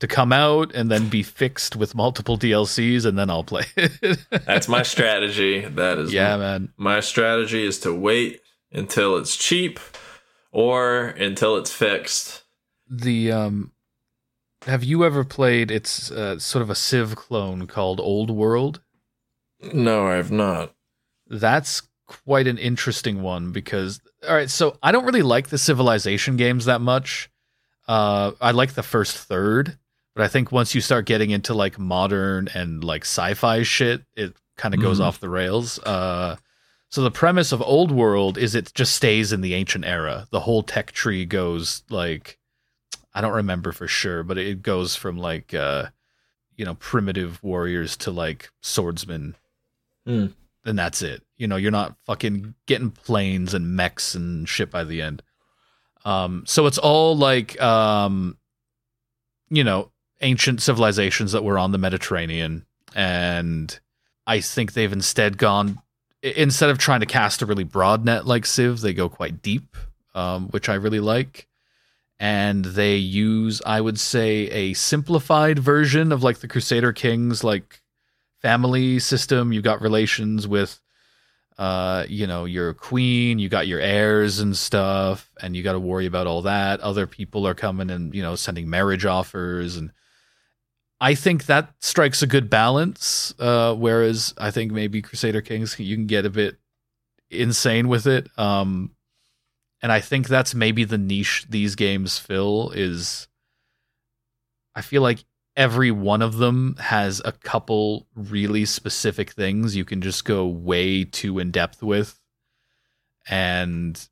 [0.00, 4.18] to come out and then be fixed with multiple DLCs, and then I'll play it.
[4.30, 5.60] That's my strategy.
[5.60, 6.72] That is yeah, my, man.
[6.76, 8.40] my strategy is to wait
[8.72, 9.80] until it's cheap
[10.52, 12.44] or until it's fixed.
[12.88, 13.72] The um,
[14.68, 15.70] have you ever played?
[15.70, 18.80] It's uh, sort of a Civ clone called Old World.
[19.72, 20.74] No, I have not.
[21.26, 26.36] That's quite an interesting one because all right, so I don't really like the Civilization
[26.36, 27.30] games that much.
[27.86, 29.78] Uh, I like the first third,
[30.14, 34.34] but I think once you start getting into like modern and like sci-fi shit, it
[34.56, 35.04] kind of goes Mhm.
[35.04, 35.78] off the rails.
[35.80, 36.36] Uh,
[36.90, 40.26] so the premise of Old World is it just stays in the ancient era.
[40.30, 42.37] The whole tech tree goes like
[43.14, 45.86] I don't remember for sure, but it goes from like uh,
[46.56, 49.34] you know primitive warriors to like swordsmen,
[50.06, 50.26] Hmm.
[50.64, 51.22] and that's it.
[51.36, 55.22] You know, you're not fucking getting planes and mechs and shit by the end.
[56.04, 58.36] Um, so it's all like um,
[59.50, 59.90] you know
[60.20, 63.78] ancient civilizations that were on the Mediterranean, and
[64.26, 65.80] I think they've instead gone
[66.22, 69.76] instead of trying to cast a really broad net like Civ, they go quite deep,
[70.14, 71.46] um, which I really like.
[72.20, 77.80] And they use, I would say, a simplified version of like the Crusader Kings like
[78.42, 79.52] family system.
[79.52, 80.80] you've got relations with,
[81.58, 85.80] uh, you know, your queen, you got your heirs and stuff, and you got to
[85.80, 86.80] worry about all that.
[86.80, 89.92] Other people are coming and you know sending marriage offers and
[91.00, 93.34] I think that strikes a good balance.
[93.38, 96.56] Uh, whereas I think maybe Crusader Kings you can get a bit
[97.30, 98.28] insane with it.
[98.36, 98.92] Um,
[99.82, 103.28] and I think that's maybe the niche these games fill is.
[104.74, 105.24] I feel like
[105.56, 111.04] every one of them has a couple really specific things you can just go way
[111.04, 112.18] too in depth with,
[113.28, 114.08] and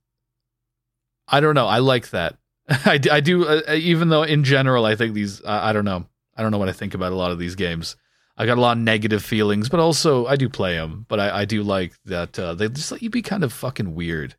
[1.29, 1.67] I don't know.
[1.67, 2.37] I like that.
[2.69, 5.45] I, I do, uh, even though in general I think these.
[5.45, 6.07] I I don't know.
[6.37, 7.97] I don't know what I think about a lot of these games.
[8.37, 11.07] I got a lot of negative feelings, but also I do play them.
[11.09, 13.95] But I, I do like that uh, they just let you be kind of fucking
[13.95, 14.37] weird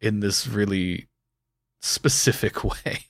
[0.00, 1.08] in this really
[1.80, 3.04] specific way.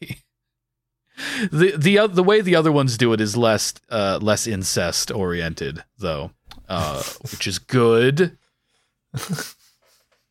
[1.51, 5.84] the the the way the other ones do it is less uh, less incest oriented
[5.99, 6.30] though,
[6.68, 8.38] uh, which is good.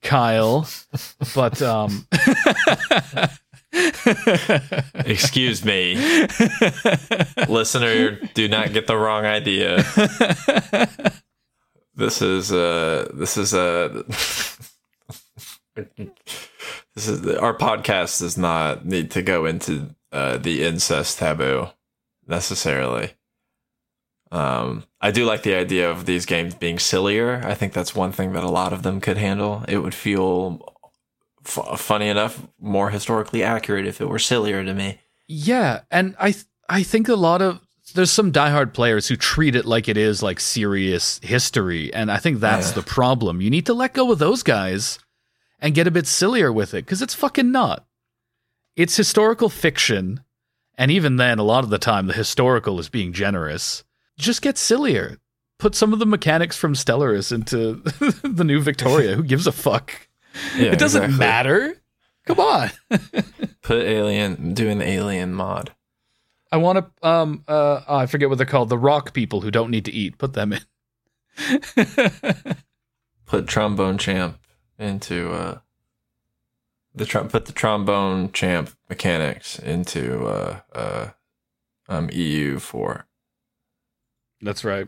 [0.01, 0.67] Kyle,
[1.35, 2.07] but um
[5.05, 5.95] Excuse me,
[7.47, 8.19] listener.
[8.33, 9.83] Do not get the wrong idea.
[11.95, 14.03] This is uh this is uh
[16.95, 21.67] this is our podcast does not need to go into uh the incest taboo
[22.27, 23.11] necessarily.
[24.31, 27.41] Um, I do like the idea of these games being sillier.
[27.43, 29.65] I think that's one thing that a lot of them could handle.
[29.67, 30.75] It would feel
[31.43, 34.99] f- funny enough, more historically accurate if it were sillier to me.
[35.27, 37.59] Yeah, and I th- I think a lot of
[37.95, 42.17] there's some diehard players who treat it like it is like serious history, and I
[42.17, 42.75] think that's Yeah.
[42.75, 43.41] the problem.
[43.41, 44.99] You need to let go of those guys
[45.61, 47.85] and get a bit sillier with it because it's fucking not.
[48.75, 50.21] It's historical fiction,
[50.77, 53.83] and even then, a lot of the time, the historical is being generous.
[54.17, 55.17] Just get sillier.
[55.57, 57.73] Put some of the mechanics from Stellaris into
[58.27, 59.15] the new Victoria.
[59.15, 60.07] Who gives a fuck?
[60.55, 61.19] Yeah, it doesn't exactly.
[61.19, 61.81] matter.
[62.25, 62.69] Come on.
[63.61, 65.73] Put alien, do an alien mod.
[66.51, 67.07] I want to.
[67.07, 67.43] Um.
[67.47, 67.81] Uh.
[67.87, 68.69] oh, I forget what they're called.
[68.69, 70.17] The rock people who don't need to eat.
[70.17, 70.61] Put them in.
[73.25, 74.39] Put trombone champ
[74.79, 75.59] into uh
[76.95, 81.09] the tr- put the trombone champ mechanics into uh uh
[81.87, 83.05] um EU four.
[84.41, 84.87] That's right.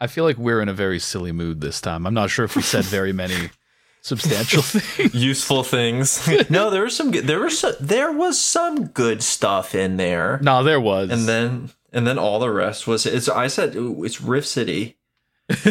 [0.00, 2.06] I feel like we're in a very silly mood this time.
[2.06, 3.50] I'm not sure if we said very many
[4.00, 5.14] substantial things.
[5.14, 6.26] Useful things.
[6.50, 10.40] no, there was some good, there was so, there was some good stuff in there.
[10.42, 11.10] No, there was.
[11.10, 14.96] and then and then all the rest was it's i said it's rift city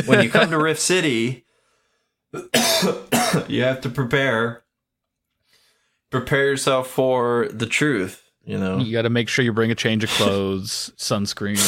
[0.06, 1.46] when you come to rift city
[3.48, 4.64] you have to prepare.
[6.10, 8.80] Prepare yourself for the truth you know?
[8.80, 11.60] You got to make sure you bring a change of clothes, sunscreen.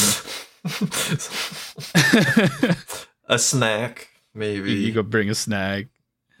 [3.26, 4.72] a snack maybe.
[4.72, 5.86] You go bring a snack.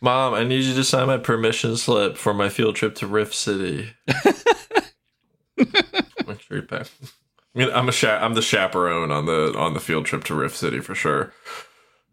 [0.00, 3.32] Mom i need you to sign my permission slip for my field trip to rift
[3.34, 3.90] city.
[5.56, 6.88] Make sure you pack
[7.58, 10.34] I mean, I'm a cha- I'm the chaperone on the on the field trip to
[10.34, 11.32] Rift City for sure.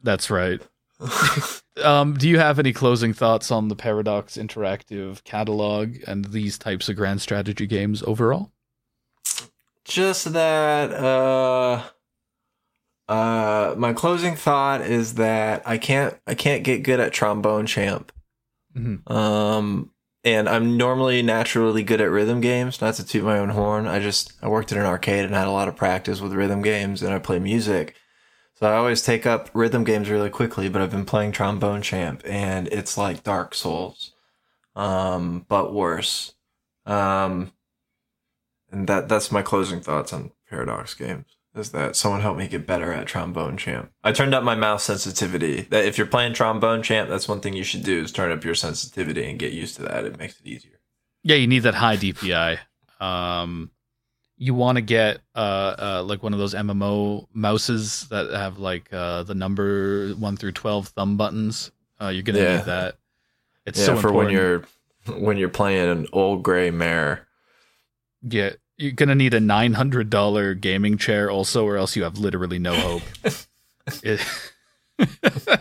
[0.02, 0.60] That's right.
[1.84, 6.90] um, do you have any closing thoughts on the Paradox Interactive catalog and these types
[6.90, 8.52] of grand strategy games overall?
[9.86, 11.84] just that uh
[13.08, 18.12] uh my closing thought is that I can't I can't get good at trombone champ.
[18.76, 19.10] Mhm.
[19.10, 19.92] Um,
[20.26, 22.82] and I'm normally naturally good at rhythm games.
[22.82, 23.86] Not to toot my own horn.
[23.86, 26.64] I just I worked at an arcade and had a lot of practice with rhythm
[26.64, 27.96] games, and I play music.
[28.56, 30.68] So I always take up rhythm games really quickly.
[30.68, 34.14] But I've been playing trombone champ, and it's like Dark Souls,
[34.76, 36.34] um, but worse.
[36.88, 37.52] Um,
[38.72, 41.35] and that that's my closing thoughts on Paradox games.
[41.56, 43.90] Is that someone help me get better at trombone champ?
[44.04, 45.62] I turned up my mouse sensitivity.
[45.70, 48.44] That if you're playing trombone champ, that's one thing you should do is turn up
[48.44, 50.04] your sensitivity and get used to that.
[50.04, 50.80] It makes it easier.
[51.24, 52.58] Yeah, you need that high DPI.
[53.00, 53.72] Um,
[54.38, 58.92] you want to get uh, uh, like one of those MMO mouses that have like
[58.92, 61.72] uh, the number one through twelve thumb buttons.
[62.02, 62.58] Uh, you're gonna Yeah.
[62.58, 62.98] need that.
[63.66, 64.26] It's yeah, so for important.
[64.26, 64.64] when you're
[65.24, 67.28] when you're playing an old gray mare.
[68.24, 72.18] yeah, you're gonna need a nine hundred dollar gaming chair also, or else you have
[72.18, 73.04] literally no hope.
[74.04, 74.22] It-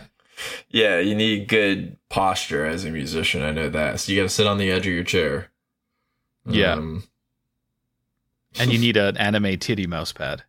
[0.69, 3.41] Yeah, you need good posture as a musician.
[3.41, 3.99] I know that.
[4.01, 5.49] So you got to sit on the edge of your chair.
[6.45, 6.73] Yeah.
[6.73, 7.03] Um,
[8.59, 10.43] and you need an anime titty mouse pad.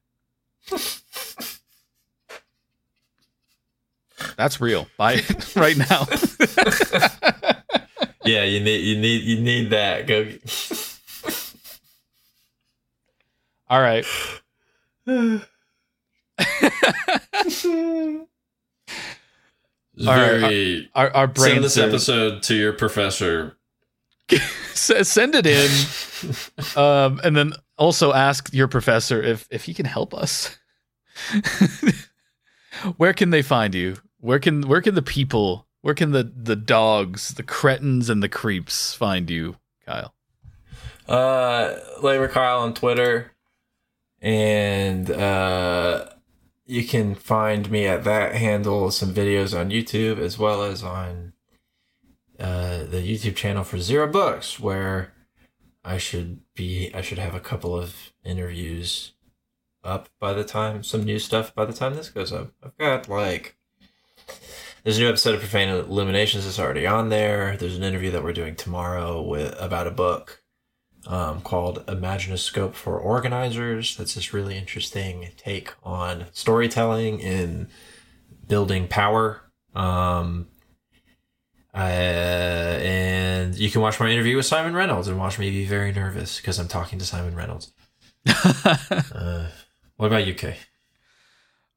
[4.37, 4.89] That's real.
[4.97, 6.07] Buy it right now.
[8.25, 10.07] yeah, you need you need you need that.
[10.09, 10.27] Go.
[13.69, 14.07] All right.
[15.09, 15.41] All
[19.99, 20.91] right, Very.
[20.95, 23.57] Our our Send this are- episode to your professor.
[24.75, 25.71] Send it in,
[26.77, 30.59] um, and then also ask your professor if if he can help us.
[32.97, 33.97] where can they find you?
[34.21, 35.67] Where can where can the people?
[35.81, 39.57] Where can the the dogs, the cretins, and the creeps find you,
[39.87, 40.13] Kyle?
[41.09, 43.33] Uh, Labor Kyle on Twitter,
[44.21, 46.09] and uh,
[46.67, 48.91] you can find me at that handle.
[48.91, 51.33] Some videos on YouTube as well as on
[52.39, 55.13] uh the YouTube channel for Zero Books, where
[55.85, 56.91] I should be.
[56.95, 59.13] I should have a couple of interviews
[59.85, 62.53] up by the time some new stuff by the time this goes up.
[62.63, 63.57] I've got like.
[64.83, 67.57] There's a new episode of Profane Illuminations that's already on there.
[67.57, 70.45] There's an interview that we're doing tomorrow with about a book
[71.07, 73.97] um, called Imaginoscope for Organizers.
[73.97, 77.69] That's this really interesting take on storytelling and
[78.49, 79.43] building power.
[79.75, 80.49] Um,
[81.75, 81.79] uh,
[82.81, 86.39] and you can watch my interview with Simon Reynolds and watch me be very nervous
[86.39, 87.73] because I'm talking to Simon Reynolds.
[88.27, 89.49] uh,
[89.97, 90.57] what about you, Kay?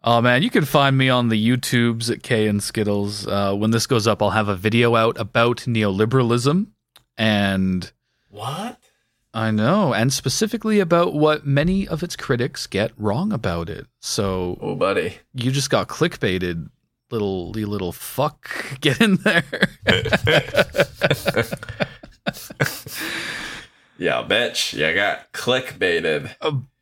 [0.02, 3.28] Oh man, you can find me on the YouTubes at K and Skittles.
[3.28, 6.68] Uh, when this goes up, I'll have a video out about neoliberalism,
[7.18, 7.92] and
[8.30, 8.80] What?
[9.34, 13.86] I know, and specifically about what many of its critics get wrong about it.
[14.00, 15.18] So Oh, buddy.
[15.36, 16.70] you just got clickbaited,
[17.12, 18.50] little you little fuck.
[18.82, 19.44] Get in there.
[23.98, 24.74] Yeah, bitch.
[24.74, 26.34] You got clickbaited.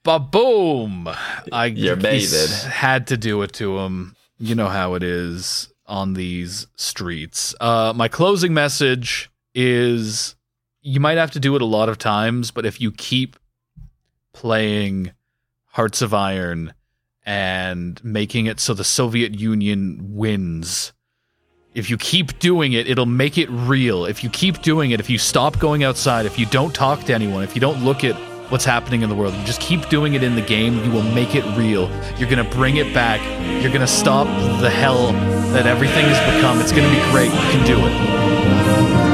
[0.04, 1.10] Ba boom!
[1.52, 2.50] I You're baited.
[2.50, 4.16] Had to do it to him.
[4.38, 7.56] You know how it is on these streets.
[7.60, 10.36] Uh, my closing message is:
[10.88, 13.36] you might have to do it a lot of times, but if you keep
[14.32, 15.12] playing
[15.66, 16.74] Hearts of Iron
[17.26, 20.94] and making it so the Soviet Union wins.
[21.74, 24.06] If you keep doing it, it'll make it real.
[24.06, 27.14] If you keep doing it, if you stop going outside, if you don't talk to
[27.14, 28.16] anyone, if you don't look at
[28.50, 31.04] what's happening in the world, you just keep doing it in the game, you will
[31.04, 31.90] make it real.
[32.18, 33.20] You're going to bring it back.
[33.62, 34.28] You're going to stop
[34.62, 35.12] the hell
[35.52, 36.62] that everything has become.
[36.62, 37.30] It's going to be great.
[37.30, 39.07] You can do it.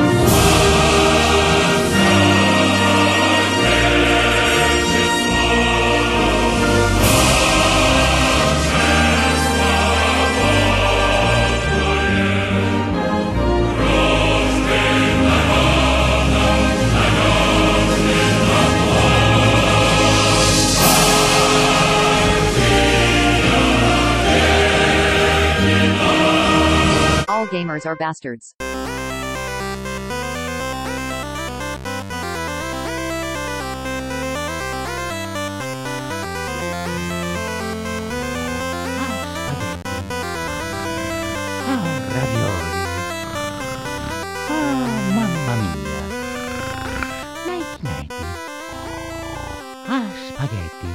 [49.85, 50.91] Ah, spaghetti.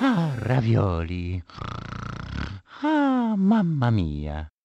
[0.00, 1.42] Ah, ravioli.
[2.82, 4.55] Ah, mamma mia.